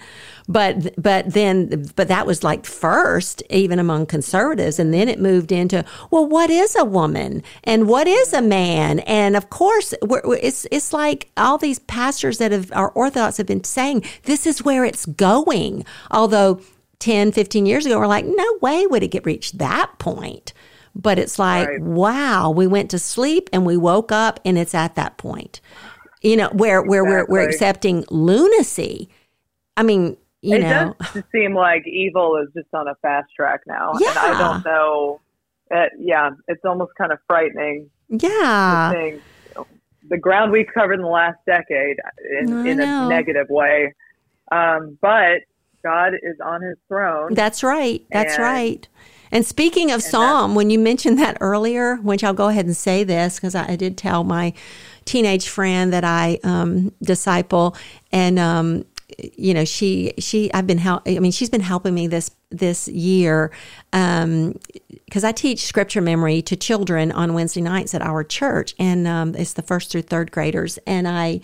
[0.49, 5.51] but but then but that was like first even among conservatives and then it moved
[5.51, 7.43] into well what is a woman?
[7.62, 8.99] And what is a man?
[9.01, 13.63] And of course it's it's like all these pastors that have our orthodox have been
[13.65, 15.85] saying this is where it's going.
[16.11, 16.61] Although
[17.01, 20.53] 10 15 years ago we're like no way would it get reached that point.
[20.95, 21.81] But it's like Right.
[21.81, 25.61] wow we went to sleep and we woke up and it's at that point.
[26.23, 29.09] You know where where we're, we're accepting lunacy.
[29.77, 30.95] I mean you know, it know.
[31.15, 33.93] does seem like evil is just on a fast track now.
[33.93, 35.21] And I don't know.
[35.75, 38.93] Uh, yeah, it's almost kind of frightening yeah
[40.09, 41.97] the ground we've covered in the last decade
[42.40, 43.95] in, in a negative way.
[44.53, 45.40] Um, but
[45.83, 47.35] God is on his throne.
[47.35, 48.05] That's right.
[48.11, 48.88] That's And- right.
[49.33, 53.03] And speaking of Psalm, when you mentioned that earlier, which I'll go ahead and say
[53.03, 54.53] this because I, I did tell my
[55.07, 57.77] teenage friend that I um, disciple,
[58.12, 58.85] and um,
[59.18, 61.03] you know, she she I've been help.
[61.07, 63.50] I mean, she's been helping me this this year
[63.90, 69.35] because I teach scripture memory to children on Wednesday nights at our church, and um,
[69.35, 71.40] it's the first through third graders, and I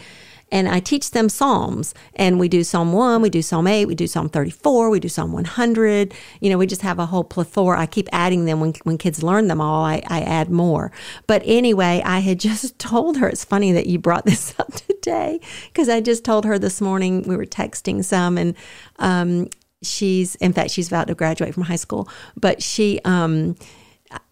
[0.52, 1.94] and I teach them Psalms.
[2.14, 5.08] And we do Psalm 1, we do Psalm 8, we do Psalm 34, we do
[5.08, 6.14] Psalm 100.
[6.40, 7.78] You know, we just have a whole plethora.
[7.78, 10.90] I keep adding them when, when kids learn them all, I, I add more.
[11.26, 15.40] But anyway, I had just told her, it's funny that you brought this up today,
[15.66, 18.54] because I just told her this morning, we were texting some, and
[18.98, 19.48] um,
[19.82, 23.56] she's, in fact, she's about to graduate from high school, but she, um,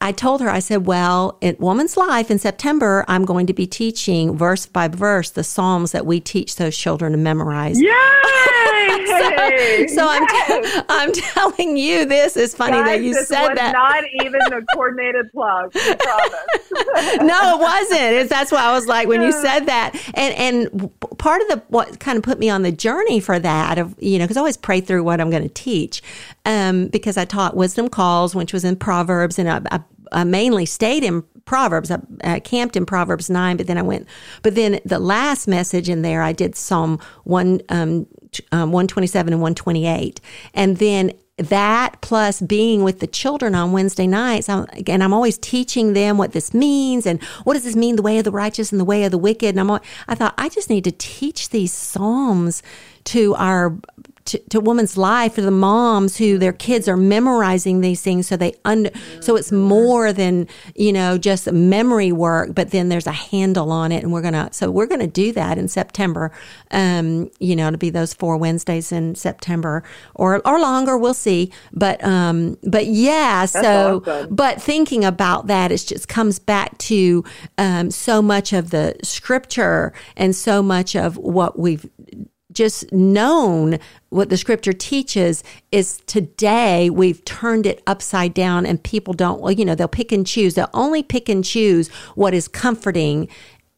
[0.01, 3.67] I told her, I said, well, in Woman's Life in September, I'm going to be
[3.67, 7.81] teaching verse by verse the Psalms that we teach those children to memorize.
[7.81, 7.93] Yay!
[9.89, 10.85] So I'm, Yes!
[10.89, 13.73] I'm telling you, this is funny Guys, that you this said was that.
[13.73, 15.73] not even a coordinated plug.
[15.75, 18.01] No, it wasn't.
[18.01, 20.35] It's, that's why I was like when you said that, and
[20.71, 23.95] and part of the what kind of put me on the journey for that of
[23.99, 26.03] you know because I always pray through what I'm going to teach,
[26.45, 29.61] um, because I taught wisdom calls, which was in Proverbs, and I,
[30.13, 31.91] I, I mainly stayed in Proverbs.
[31.91, 34.07] I, I camped in Proverbs nine, but then I went.
[34.43, 38.07] But then the last message in there, I did Psalm one um,
[38.53, 40.21] um, one twenty seven and one twenty eight,
[40.55, 45.39] and then that plus being with the children on Wednesday nights, I'm, and I'm always
[45.39, 48.73] teaching them what this means and what does this mean, the way of the righteous
[48.73, 49.57] and the way of the wicked.
[49.57, 49.71] And I'm,
[50.09, 52.61] I thought I just need to teach these psalms
[53.05, 53.79] to our
[54.29, 58.37] to, to women's life to the moms who their kids are memorizing these things so
[58.37, 63.13] they under so it's more than you know just memory work but then there's a
[63.13, 66.31] handle on it and we're gonna so we're gonna do that in september
[66.73, 69.83] um you know to be those four wednesdays in september
[70.15, 74.35] or or longer we'll see but um but yeah so awesome.
[74.35, 77.25] but thinking about that it just comes back to
[77.57, 81.89] um so much of the scripture and so much of what we've
[82.53, 89.13] just known what the scripture teaches is today we've turned it upside down and people
[89.13, 90.55] don't well you know they'll pick and choose.
[90.55, 93.29] They'll only pick and choose what is comforting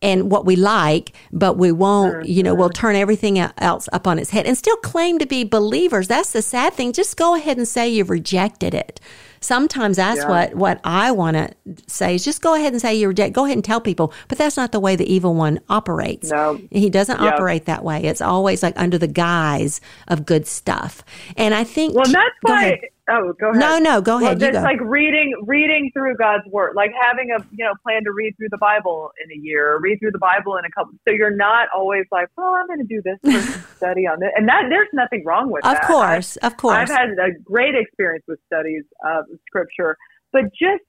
[0.02, 4.18] and what we like but we won't you know we'll turn everything else up on
[4.18, 6.08] its head and still claim to be believers.
[6.08, 6.92] That's the sad thing.
[6.92, 9.00] Just go ahead and say you've rejected it
[9.40, 10.28] sometimes that's Yeah.
[10.28, 11.50] what what i want to
[11.86, 13.32] say is just go ahead and say you're dead.
[13.32, 16.60] go ahead and tell people but that's not the way the evil one operates No.
[16.70, 17.34] he doesn't Yep.
[17.34, 18.02] operate that way.
[18.04, 21.02] It's always like under the guise of good stuff.
[21.36, 22.64] And I think Well, that's why.
[22.64, 22.78] ahead.
[23.10, 23.60] Oh, go ahead.
[23.60, 24.38] No, no, go ahead.
[24.38, 24.62] that's go.
[24.62, 28.50] like reading, reading through God's word, like having a you know plan to read through
[28.50, 30.92] the Bible in a year, or read through the Bible in a couple.
[31.06, 34.48] So you're not always like, oh, I'm going to do this study on this, and
[34.48, 35.86] that there's nothing wrong with of that.
[35.86, 36.76] course, of course.
[36.76, 39.96] I've had a great experience with studies of scripture,
[40.32, 40.84] but just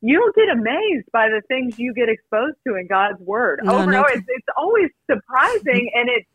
[0.00, 3.82] you'll get amazed by the things you get exposed to in God's word No, over
[3.82, 4.10] and no over.
[4.12, 6.26] It's, it's always surprising, and it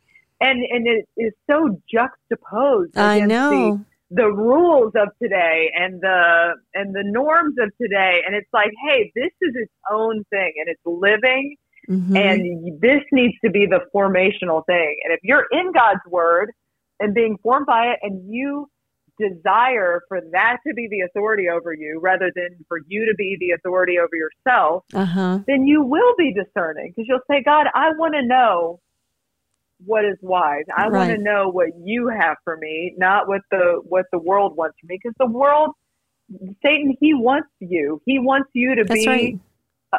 [0.41, 2.97] and and it is so juxtaposed.
[2.97, 3.49] I know.
[3.77, 8.71] the, the rules of today and the and the norms of today, and it's like,
[8.87, 11.55] hey, this is its own thing, and it's living
[11.87, 12.15] Mhm.
[12.15, 14.95] and this needs to be the formational thing.
[15.03, 16.51] And if you're in God's word,
[16.99, 18.69] and being formed by it, and you
[19.17, 23.37] desire for that to be the authority over you rather than for you to be
[23.39, 25.39] the authority over yourself, uh-huh.
[25.47, 28.79] then you will be discerning because you'll say, God, I want to know
[29.85, 30.65] what is wise.
[30.75, 30.91] I Right.
[30.91, 34.77] want to know what you have for me, not what the what the world wants
[34.79, 34.99] for me.
[35.01, 35.71] Because the world,
[36.63, 38.01] Satan, he wants you.
[38.05, 39.39] He wants you to That's be right.
[39.93, 39.97] Uh,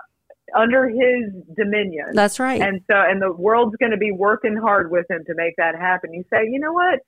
[0.54, 2.06] under his dominion.
[2.12, 2.60] That's right.
[2.60, 5.74] And so, and the world's going to be working hard with him to make that
[5.76, 6.12] happen.
[6.12, 7.00] You say, you know what?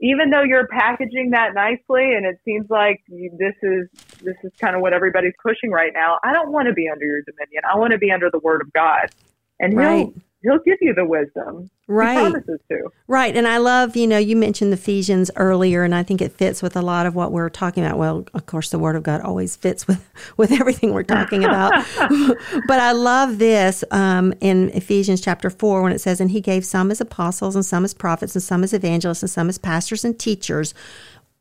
[0.00, 3.88] Even though you're packaging that nicely, and it seems like you- this is
[4.20, 6.18] this is kind of what everybody's pushing right now.
[6.24, 7.62] I don't want to be under your dominion.
[7.72, 9.08] I want to be under the Word of God,
[9.60, 10.06] and Right.
[10.06, 11.68] He'll He'll give you the wisdom.
[11.88, 12.14] Right.
[12.14, 12.90] He promises to.
[13.08, 13.36] Right.
[13.36, 16.76] And I love, you know, you mentioned Ephesians earlier, and I think it fits with
[16.76, 17.98] a lot of what we're talking about.
[17.98, 21.72] Well, of course, the Word of God always fits with, with everything we're talking about.
[22.68, 26.64] but I love this um, in Ephesians chapter 4 when it says, And he gave
[26.64, 30.04] some as apostles, and some as prophets, and some as evangelists, and some as pastors
[30.04, 30.72] and teachers.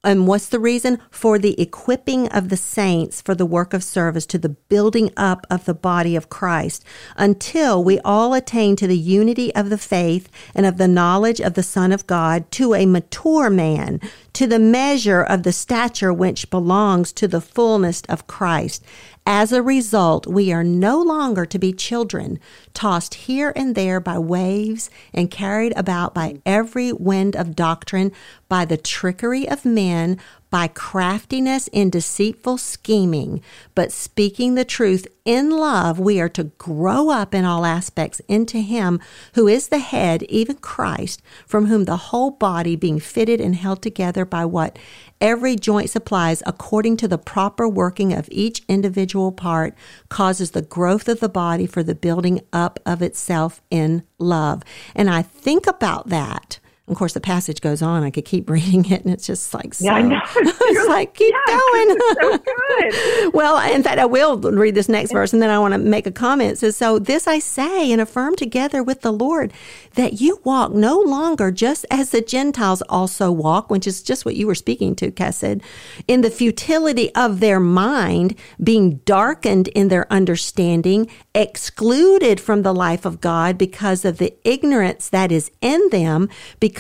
[0.03, 0.99] And what's the reason?
[1.09, 5.45] For the equipping of the saints for the work of service to the building up
[5.49, 6.85] of the body of Christ
[7.15, 11.55] until we all attain to the unity of the faith and of the knowledge of
[11.55, 13.99] the Son of God to a mature man,
[14.33, 18.85] to the measure of the stature which belongs to the fullness of Christ.
[19.29, 22.39] As a result, we are no longer to be children,
[22.73, 28.13] tossed here and there by waves and carried about by every wind of doctrine,
[28.47, 30.17] by the trickery of men,
[30.49, 33.41] by craftiness in deceitful scheming.
[33.75, 38.59] But speaking the truth in love, we are to grow up in all aspects into
[38.59, 38.99] Him
[39.33, 43.81] who is the head, even Christ, from whom the whole body, being fitted and held
[43.81, 44.79] together by what
[45.19, 49.73] every joint supplies according to the proper working of each individual part,
[50.09, 54.63] causes the growth of the body for the building up of itself in love.
[54.95, 56.59] And I think about that.
[56.89, 58.03] Of course, the passage goes on.
[58.03, 59.83] I could keep reading it, and it's just like so.
[59.85, 60.19] Yeah, I know.
[60.35, 61.97] it's like keep Yeah, going.
[62.21, 62.37] so
[63.27, 63.33] good.
[63.33, 66.07] well, in fact, I will read this next verse, and then I want to make
[66.07, 66.53] a comment.
[66.53, 69.51] It says, "So this I say and affirm together with the Lord,
[69.95, 74.37] that you walk no longer just as the Gentiles also walk, which is just what
[74.37, 75.61] you were speaking to, Chesed,
[76.07, 78.33] in the futility of their mind,
[78.63, 85.09] being darkened in their understanding, excluded from the life of God because of the ignorance
[85.09, 86.29] that is in them,
[86.61, 86.76] because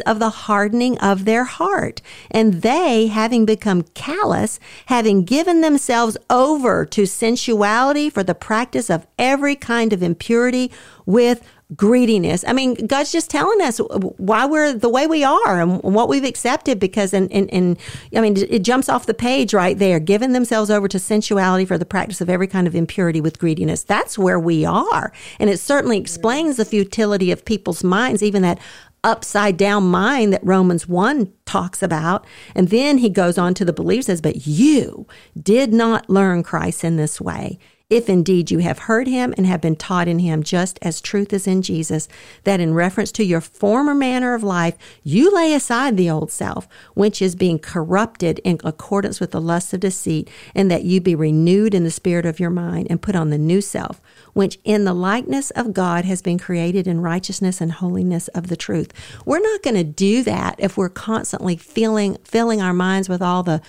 [0.00, 2.00] of the hardening of their heart.
[2.30, 9.06] And they, having become callous, having given themselves over to sensuality for the practice of
[9.18, 10.70] every kind of impurity
[11.06, 12.44] with greediness.
[12.46, 16.24] I mean, God's just telling us why we're the way we are and what we've
[16.24, 17.78] accepted because, and, and, and
[18.14, 21.78] I mean, it jumps off the page right there, giving themselves over to sensuality for
[21.78, 23.82] the practice of every kind of impurity with greediness.
[23.82, 25.12] That's where we are.
[25.38, 28.58] And it certainly explains the futility of people's minds, even that
[29.04, 32.26] upside down mind that Romans 1 talks about.
[32.54, 35.06] And then he goes on to the belief says, But you
[35.40, 37.58] did not learn Christ in this way.
[37.90, 41.34] If indeed you have heard him and have been taught in him, just as truth
[41.34, 42.08] is in Jesus,
[42.44, 46.66] that in reference to your former manner of life, you lay aside the old self,
[46.94, 51.14] which is being corrupted in accordance with the lusts of deceit, and that you be
[51.14, 54.00] renewed in the spirit of your mind and put on the new self,
[54.32, 58.56] which in the likeness of God has been created in righteousness and holiness of the
[58.56, 58.94] truth.
[59.26, 63.42] We're not going to do that if we're constantly feeling filling our minds with all
[63.42, 63.60] the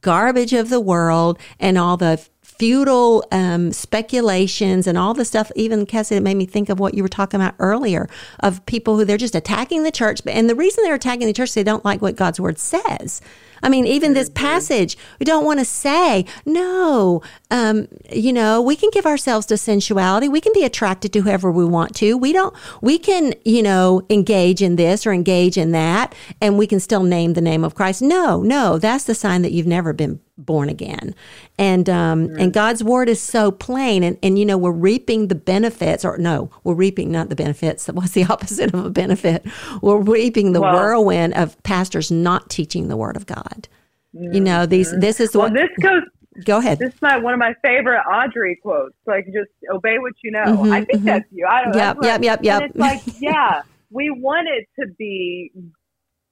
[0.00, 2.24] garbage of the world and all the
[2.58, 5.50] futile um, speculations and all the stuff.
[5.54, 8.08] Even Chesed, it made me think of what you were talking about earlier
[8.40, 11.54] of people who they're just attacking the church, and the reason they're attacking the church,
[11.54, 13.20] they don't like what God's word says.
[13.62, 18.76] I mean, even this passage, we don't want to say, no, um, you know, we
[18.76, 20.28] can give ourselves to sensuality.
[20.28, 22.16] We can be attracted to whoever we want to.
[22.16, 26.66] We don't, we can, you know, engage in this or engage in that, and we
[26.66, 28.02] can still name the name of Christ.
[28.02, 31.14] No, no, that's the sign that you've never been born again.
[31.58, 34.02] And, um, and God's word is so plain.
[34.02, 37.86] And, and, you know, we're reaping the benefits, or no, we're reaping not the benefits.
[37.86, 39.46] What's the opposite of a benefit?
[39.82, 43.68] We're reaping the Well- whirlwind of pastors not teaching the word of God.
[44.12, 46.02] You know, these, this is Well, what, this goes.
[46.46, 46.78] go ahead.
[46.78, 48.94] This is my one of my favorite Audrey quotes.
[49.06, 50.44] Like, just obey what you know.
[50.44, 51.04] Mhm, I think mhm.
[51.04, 51.46] that's you.
[51.46, 51.78] I don't know.
[51.78, 52.62] Yep, yep, yep, yep.
[52.62, 53.60] And it's like, yeah,
[53.90, 55.52] we want it to be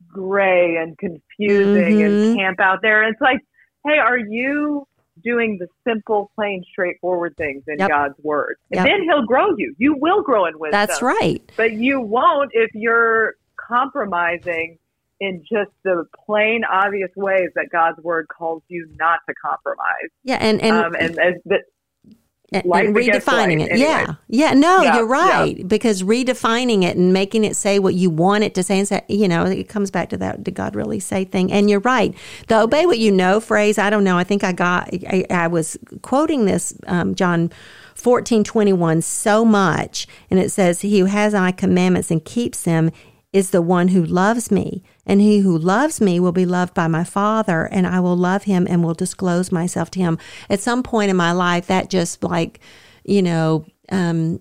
[0.08, 3.02] gray and confusing and camp out there.
[3.06, 3.40] It's like,
[3.84, 4.86] hey, are you
[5.22, 7.88] doing the simple, plain, straightforward things in Yep.
[7.88, 8.56] God's word?
[8.70, 8.86] And Yep.
[8.86, 9.74] then He'll grow you.
[9.78, 10.72] You will grow in wisdom.
[10.72, 11.42] That's right.
[11.56, 14.78] But you won't if you're compromising
[15.20, 20.10] in just the plain, obvious ways that God's word calls you not to compromise.
[20.24, 20.38] Yeah.
[20.40, 21.34] And, and, um, and as
[22.54, 23.78] and, and redefining it.
[23.78, 23.98] Yeah.
[23.98, 24.16] anyway.
[24.28, 24.54] Yeah.
[24.54, 25.66] No, Yeah, you're right.
[25.66, 29.02] Because redefining it and making it say what you want it to say and say,
[29.08, 31.52] you know, it comes back to that did God really say thing?
[31.52, 32.14] And you're right.
[32.48, 34.18] The obey what you know phrase, I don't know.
[34.18, 37.50] I think I got I, I was quoting this um, John
[37.94, 40.06] 14, 21 so much.
[40.30, 42.90] And it says, He who has my commandments and keeps them
[43.32, 44.82] is the one who loves me.
[45.06, 48.44] And he who loves me will be loved by my Father, and I will love
[48.44, 50.18] him and will disclose myself to him.
[50.48, 52.60] At some point in my life, that just like,
[53.04, 54.40] you know, um,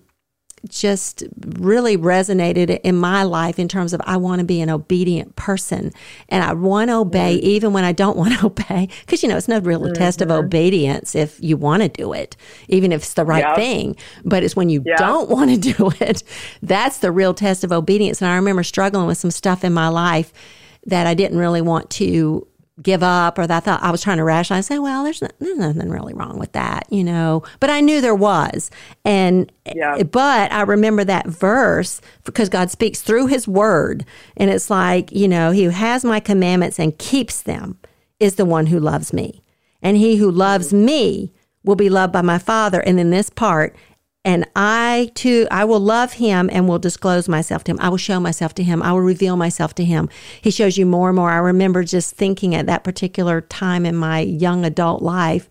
[0.68, 1.24] just
[1.56, 5.92] really resonated in my life in terms of I want to be an obedient person
[6.28, 7.46] and I want to obey mm-hmm.
[7.46, 9.92] even when I don't want to obey because you know it's no real mm-hmm.
[9.92, 12.36] test of obedience if you want to do it
[12.68, 13.54] even if it's the right Yeah.
[13.54, 14.96] thing but it's when you Yeah.
[14.96, 16.22] don't want to do it
[16.62, 19.88] that's the real test of obedience and I remember struggling with some stuff in my
[19.88, 20.32] life
[20.86, 22.46] that I didn't really want to
[22.82, 25.28] give up or that I thought I was trying to rationalize say well there's, no,
[25.38, 27.42] there's nothing really wrong with that you know?
[27.60, 28.70] But I knew there was.
[29.04, 30.02] And Yeah.
[30.02, 34.04] but I remember that verse because God speaks through his word
[34.36, 37.78] and it's like you know he who has my commandments and keeps them
[38.20, 39.42] is the one who loves me.
[39.82, 40.84] And he who loves mm-hmm.
[40.84, 42.80] me will be loved by my father.
[42.80, 43.76] And then this part
[44.24, 47.78] and I too, I will love him and will disclose myself to him.
[47.80, 48.82] I will show myself to him.
[48.82, 50.08] I will reveal myself to him.
[50.40, 51.30] He shows you more and more.
[51.30, 55.50] I remember just thinking at that particular time in my young adult life,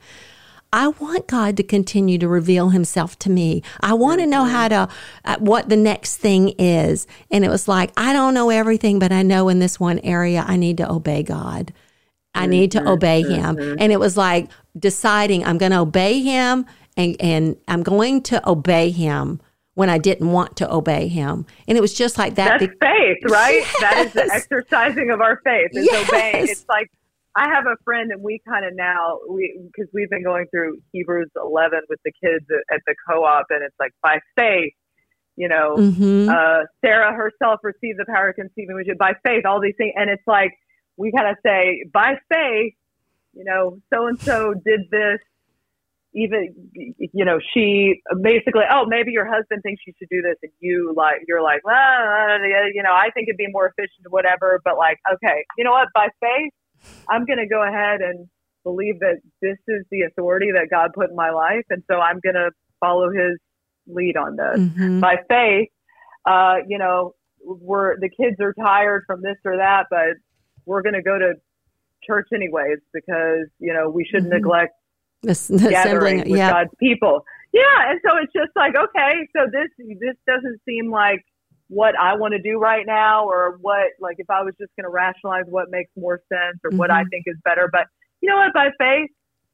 [0.72, 3.62] I want God to continue to reveal himself to me.
[3.82, 4.90] I want to know how to,
[5.24, 7.06] uh, what the next thing is.
[7.30, 10.44] And it was like, I don't know everything, but I know in this one area
[10.48, 11.74] I need to obey God.
[12.34, 13.60] I need to obey him.
[13.60, 16.66] And it was like deciding I'm going to obey him
[16.98, 19.42] and, and I'm going to obey him
[19.76, 21.46] when I didn't want to obey him.
[21.68, 22.60] And it was just like that.
[22.60, 23.64] That's be- faith, right?
[23.82, 25.70] That is the exercising of our faith.
[25.74, 26.10] Is Yes.
[26.10, 26.48] obeying.
[26.48, 26.90] It's like
[27.36, 30.78] I have a friend, and we kind of now we because we've been going through
[30.92, 34.74] Hebrews 11 with the kids at, the co-op, and it's like by faith,
[35.36, 36.30] you know, Mhm.
[36.30, 39.94] uh, Sarah herself received the power of conceiving, which is by faith, all these things,
[39.98, 40.52] and it's like
[40.98, 42.76] we kind of say by faith,
[43.34, 45.18] you know, so and so did this.
[46.14, 46.54] Even
[47.12, 50.94] you know, she basically, oh, maybe your husband thinks you should do this, and you
[50.96, 52.38] like, you're like, well, uh,
[52.74, 54.62] you know, I think it'd be more efficient, whatever.
[54.64, 55.88] But like, okay, you know what?
[55.94, 56.52] By faith,
[57.10, 58.28] I'm going to go ahead and
[58.64, 62.20] believe that this is the authority that God put in my life, and so I'm
[62.24, 63.38] going to follow His
[63.88, 65.02] lead on this Mhm.
[65.02, 65.70] by faith,
[66.26, 70.16] uh, you know, we're the kids are tired from this or that, but
[70.66, 71.34] we're going to go to
[72.04, 74.36] church anyways because you know we shouldn't Mhm.
[74.38, 74.74] neglect
[75.28, 76.52] The, s- the gathering assembling, with yeah.
[76.52, 77.24] God's people.
[77.54, 77.62] Yeah,
[77.92, 79.70] and so it's just like okay, so this
[80.00, 81.24] this doesn't seem like
[81.70, 84.84] what I want to do right now, or what like if I was just going
[84.86, 87.10] to rationalize what makes more sense or what I Mhm.
[87.10, 87.70] think is better.
[87.72, 87.86] But
[88.22, 88.54] you know what?
[88.54, 89.10] By faith,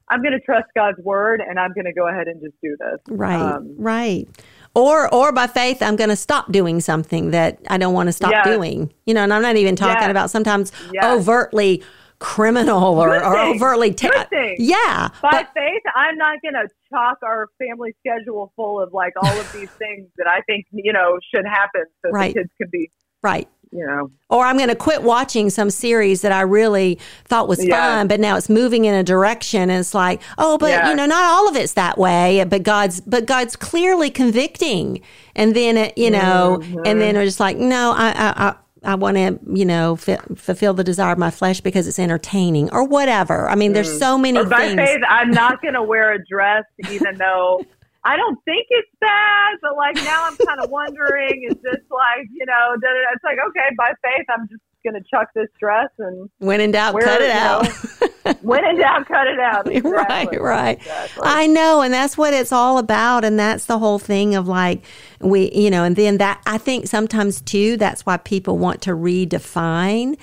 [0.10, 2.76] I'm going to trust God's word, and I'm going to go ahead and just do
[2.80, 3.00] this.
[3.10, 4.28] Right, Um, right.
[4.76, 8.14] Or, or by faith, I'm going to stop doing something that I don't want to
[8.14, 8.46] stop Yes.
[8.46, 8.92] doing.
[9.06, 10.12] You know, and I'm not even talking Yes.
[10.12, 11.06] about sometimes Yes.
[11.06, 11.84] overtly
[12.20, 13.94] criminal or, or overtly.
[13.94, 14.56] ta- thing.
[14.60, 19.14] yeah, by but faith, I'm not going to chalk our family schedule full of like
[19.22, 22.34] all of these things that I think you know should happen so Right.
[22.34, 22.92] the kids can be,
[23.24, 23.48] right.
[23.72, 27.64] you know, Or I'm going to quit watching some series that I really thought was
[27.66, 27.98] Yeah.
[28.00, 30.90] fun, but now it's moving in a direction, and it's like, oh, but Yeah.
[30.90, 32.44] you know, not all of it's that way.
[32.50, 35.02] But God's, but God's clearly convicting,
[35.36, 36.80] and then it, you know, Mm-hmm.
[36.86, 38.10] and then we're just like, no, I,
[38.50, 42.00] I, I want to, you know, f- fulfill the desire of my flesh because it's
[42.00, 43.50] entertaining or whatever.
[43.50, 44.46] I mean, there's so many Mm.
[44.46, 44.80] or by things.
[44.80, 47.64] faith, I'm not going to wear a dress even though.
[48.06, 52.28] I don't think it's bad, but like now I'm kind of wondering, is this like,
[52.32, 52.76] you know,
[53.14, 56.72] it's like, okay, by faith, I'm just going to chuck this dress and when in
[56.72, 57.68] doubt, Where, cut it out.
[58.42, 59.66] when in doubt, cut it out.
[59.84, 60.38] right, Exactly.
[60.40, 60.78] right.
[60.78, 61.22] Exactly.
[61.24, 64.82] I know, and that's what it's all about, and that's the whole thing of like
[65.20, 67.78] we, you know, and then that I think sometimes too.
[67.78, 70.18] That's why people want to redefine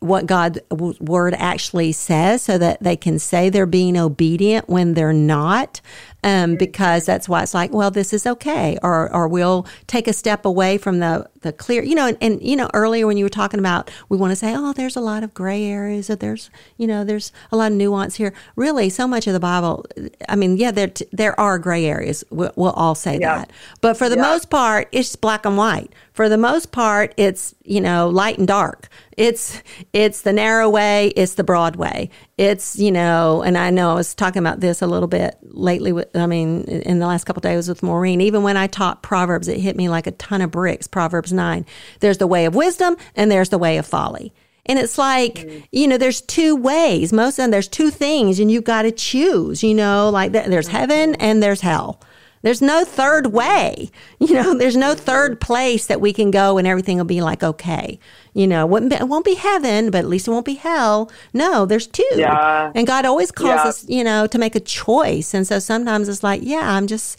[0.00, 5.12] what God's word actually says, so that they can say they're being obedient when they're
[5.12, 5.80] not.
[6.24, 10.12] Um, because that's why it's like, well, this is okay, or or we'll take a
[10.12, 13.24] step away from the the clear, you know, and, and you know, earlier when you
[13.24, 16.16] were talking about, we want to say, oh, there's a lot of gray areas, or
[16.16, 18.32] there's, you know, there's a lot of nuance here.
[18.56, 19.86] Really, so much of the Bible,
[20.28, 22.24] I mean, yeah, there there are gray areas.
[22.30, 23.38] We'll, we'll all say Yeah.
[23.38, 24.22] that, but for the Yeah.
[24.22, 25.92] most part, it's black and white.
[26.12, 28.88] For the most part, it's you know light and dark.
[29.16, 29.62] It's
[29.92, 32.10] it's the narrow way, it's the broad way.
[32.36, 35.92] It's you know, and I know I was talking about this a little bit lately.
[35.92, 38.20] With I mean, in the last couple of days with Maureen.
[38.20, 40.86] Even when I taught Proverbs, it hit me like a ton of bricks.
[40.86, 41.64] Proverbs nine.
[42.00, 44.32] There's the way of wisdom, and there's the way of folly.
[44.66, 47.12] And it's like, you know, there's two ways.
[47.12, 50.46] Most of them, there's two things, and you've got to choose, you know, like th-
[50.46, 52.00] there's heaven and there's hell.
[52.42, 53.90] There's no third way.
[54.20, 57.42] You know, there's no third place that we can go and everything will be like
[57.42, 57.98] okay.
[58.34, 60.54] You know, it won't be, it won't be heaven, but at least it won't be
[60.54, 61.10] hell.
[61.32, 62.06] No, there's two.
[62.14, 62.70] Yeah.
[62.74, 63.62] And God always calls Yeah.
[63.64, 65.32] us, you know, to make a choice.
[65.34, 67.18] And so sometimes it's like, yeah, I'm just,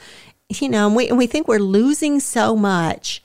[0.50, 3.22] you know, and we, and we think we're losing so much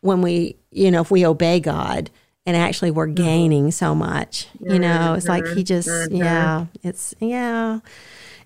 [0.00, 2.10] when we, you know, if we obey God
[2.44, 7.80] and actually we're gaining so much, you know, it's like he just, yeah, it's, yeah.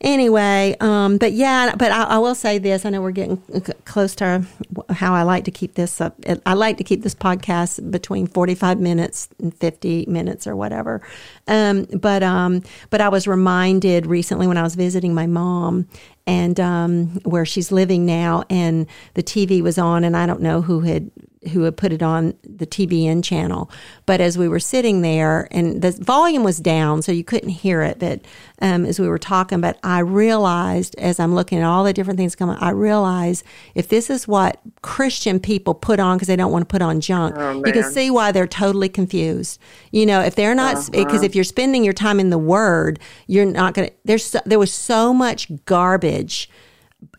[0.03, 2.87] Anyway, um, but yeah, but I, I will say this.
[2.87, 3.37] I know we're getting
[3.85, 4.47] close to
[4.89, 6.17] how I like to keep this up.
[6.47, 11.03] I like to keep this podcast between 45 minutes and 50 minutes or whatever.
[11.47, 15.87] Um, but, um, but I was reminded recently when I was visiting my mom
[16.27, 20.63] and, um, where she's living now and the TV was on and I don't know
[20.63, 21.11] who had
[21.53, 23.71] who had put it on the TBN channel.
[24.05, 27.81] But as we were sitting there, and the volume was down, so you couldn't hear
[27.83, 27.99] it.
[27.99, 28.21] But
[28.61, 32.19] um, as we were talking, but I realized as I'm looking at all the different
[32.19, 36.53] things coming, I realized if this is what Christian people put on because they don't
[36.53, 37.37] want to put on junk,
[37.67, 39.59] you can see why they're totally confused.
[39.93, 43.47] You know, if they're not, because if you're spending your time in the Word, you're
[43.47, 43.95] not going to.
[44.05, 46.51] There's so, there was so much garbage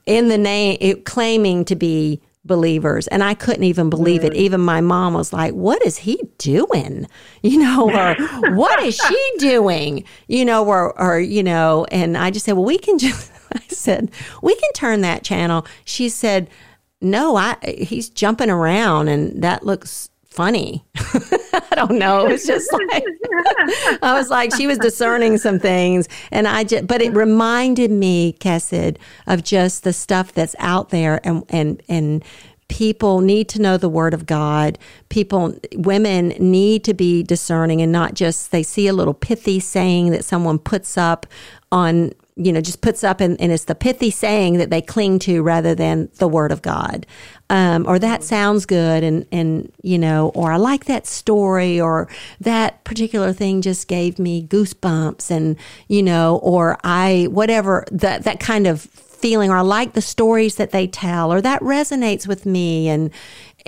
[0.05, 4.33] in the name it, claiming to be believers and i couldn't even believe it.
[4.33, 7.07] Even my mom was like what is he doing?
[7.43, 8.15] You know or
[8.55, 10.03] what is she doing?
[10.27, 13.61] You know or or you know and i just said well we can just i
[13.67, 14.11] said
[14.41, 15.65] we can turn that channel.
[15.85, 16.49] She said
[17.01, 20.83] no i he's jumping around and that looks funny
[21.73, 23.03] i don't know it was just like
[24.01, 28.33] I was like, she was discerning some things, and I just, but it reminded me,
[28.39, 28.97] Chesed,
[29.27, 32.23] of just the stuff that's out there, and and and
[32.67, 34.77] people need to know the word of God.
[35.09, 40.11] People, women need to be discerning, and not just they see a little pithy saying
[40.11, 41.25] that someone puts up
[41.71, 42.11] on.
[42.43, 45.43] You know, just puts up and, and it's the pithy saying that they cling to
[45.43, 47.05] rather than the word of God.
[47.49, 52.07] Um, or that sounds good and, and, you know, or I like that story or
[52.39, 55.57] that particular thing just gave me goosebumps and,
[55.89, 58.87] you know, or I, whatever, that, that kind of
[59.21, 63.11] feeling or I like the stories that they tell or that resonates with me and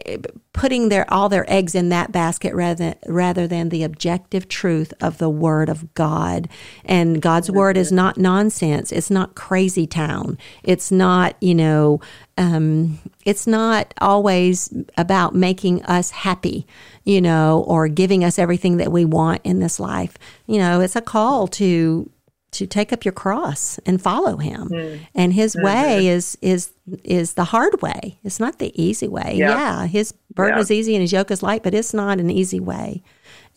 [0.05, 0.17] eh,
[0.53, 5.17] putting their all their eggs in that basket rather rather than the objective truth of
[5.17, 6.47] the word of God.
[6.85, 8.91] And God's word is not nonsense.
[8.91, 10.37] It's not crazy town.
[10.63, 12.01] It's not, you know,
[12.37, 16.65] um, it's not always about making us happy,
[17.03, 20.17] you know, or giving us everything that we want in this life.
[20.47, 22.09] You know, it's a call to
[22.53, 24.67] to take up your cross and follow him.
[24.67, 25.03] Hmm.
[25.15, 25.63] And his hmm.
[25.63, 26.71] way is is
[27.03, 28.19] is the hard way.
[28.23, 29.35] It's not the easy way.
[29.35, 29.49] Yeah.
[29.49, 30.61] Yeah, his burden Yeah.
[30.61, 33.03] is easy and his yoke is light, but it's not an easy way.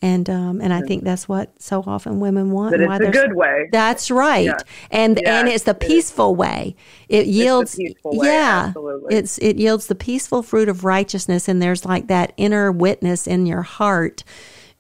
[0.02, 0.86] And um and I hmm.
[0.86, 2.72] think that's what so often women want.
[2.72, 3.68] But it's a good way.
[3.72, 4.46] That's right.
[4.46, 4.58] Yeah.
[4.90, 6.76] And Yeah, and it's the it peaceful way.
[7.08, 8.66] It yields way, yeah.
[8.68, 9.14] absolutely.
[9.14, 13.46] It's it yields the peaceful fruit of righteousness and there's like that inner witness in
[13.46, 14.22] your heart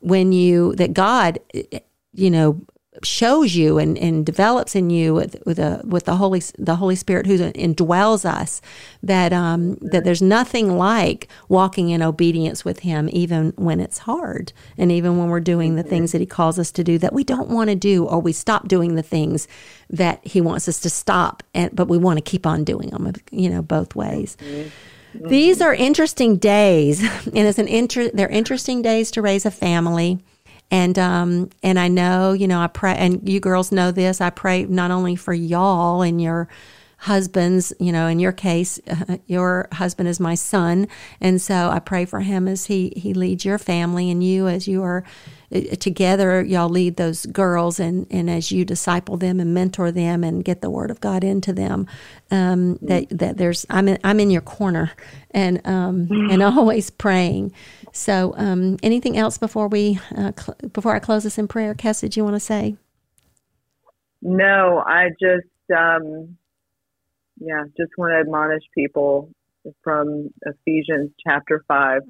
[0.00, 1.78] when you that God eh, eh,
[2.12, 2.60] you know
[3.02, 6.96] shows you and, and develops in you with with, a, with the Holy the Holy
[6.96, 8.60] Spirit who indwells us
[9.02, 14.52] that um, that there's nothing like walking in obedience with Him even when it's hard
[14.76, 17.24] and even when we're doing the things that He calls us to do that we
[17.24, 19.48] don't want to do or we stop doing the things
[19.90, 23.12] that He wants us to stop and but we want to keep on doing them
[23.30, 24.36] you know both ways.
[25.14, 30.18] These are interesting days, and it's an inter- they're interesting days to raise a family.
[30.70, 34.20] And um and I know, you know, I pray and you girls know this.
[34.20, 36.48] I pray not only for y'all and your
[36.98, 40.88] husbands, you know, in your case, uh, your husband is my son,
[41.20, 44.66] and so I pray for him as he he leads your family and you as
[44.66, 45.04] you are
[45.54, 50.24] uh, together y'all lead those girls and and as you disciple them and mentor them
[50.24, 51.86] and get the word of God into them
[52.32, 54.92] um that that there's I'm in, I'm in your corner
[55.30, 57.52] and um and always praying
[57.96, 62.00] so um anything else before we uh, cl- before I close us in prayer Cass
[62.00, 62.76] did you want to say
[64.22, 66.36] No, I just, um,
[67.38, 69.30] yeah, just want to admonish people
[69.82, 72.02] from Ephesians chapter 5.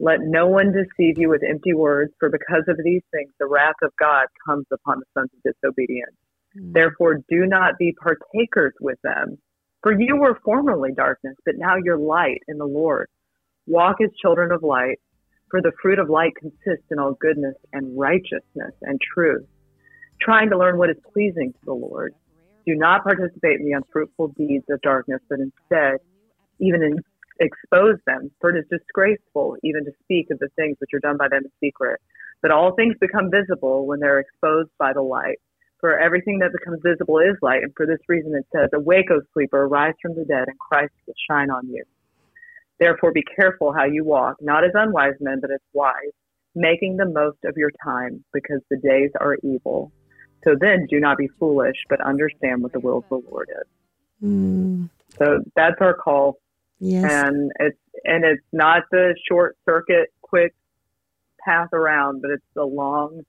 [0.00, 3.76] Let no one deceive you with empty words, for because of these things, the wrath
[3.82, 6.16] of God comes upon the sons of disobedience.
[6.74, 9.38] Therefore, do not be partakers with them.
[9.82, 13.08] For you were formerly darkness, but now you're light in the Lord.
[13.66, 14.98] Walk as children of light,
[15.50, 19.46] for the fruit of light consists in all goodness and righteousness and truth
[20.20, 22.14] trying to learn what is pleasing to the Lord.
[22.66, 25.98] Do not participate in the unfruitful deeds of darkness, but instead,
[26.60, 26.98] even in,
[27.40, 31.16] expose them, for it is disgraceful even to speak of the things which are done
[31.16, 32.00] by them in secret.
[32.42, 35.38] But all things become visible when they're exposed by the light.
[35.80, 39.20] For everything that becomes visible is light, and for this reason it says, Awake, O
[39.32, 41.84] sleeper, arise from the dead, and Christ will shine on you.
[42.78, 46.12] Therefore be careful how you walk, not as unwise men, but as wise,
[46.54, 49.92] making the most of your time, because the days are evil.
[50.44, 54.26] So then do not be foolish, but understand what the will of the Lord is.
[54.28, 56.38] Mm, So that's our call.
[56.78, 57.04] yes.
[57.04, 60.54] And it's and it's not the short circuit, quick
[61.44, 63.22] path around, but it's the long,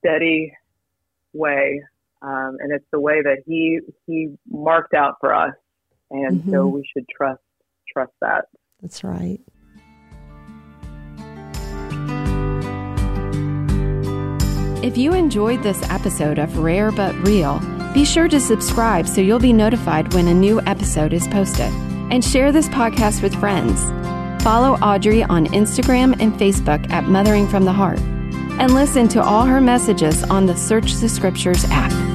[0.00, 0.52] steady
[1.32, 1.82] way.
[2.22, 5.54] Um, and it's the way that he he marked out for us.
[6.10, 6.72] And so Mhm.
[6.72, 7.40] we should trust
[7.92, 8.46] trust that.
[8.80, 9.40] That's right.
[14.84, 17.58] If you enjoyed this episode of Rare But Real,
[17.94, 21.72] be sure to subscribe so you'll be notified when a new episode is posted.
[22.10, 23.82] And share this podcast with friends.
[24.44, 28.00] Follow Audrey on Instagram and Facebook at Mothering from the Heart.
[28.60, 32.13] And listen to all her messages on the Search the Scriptures app.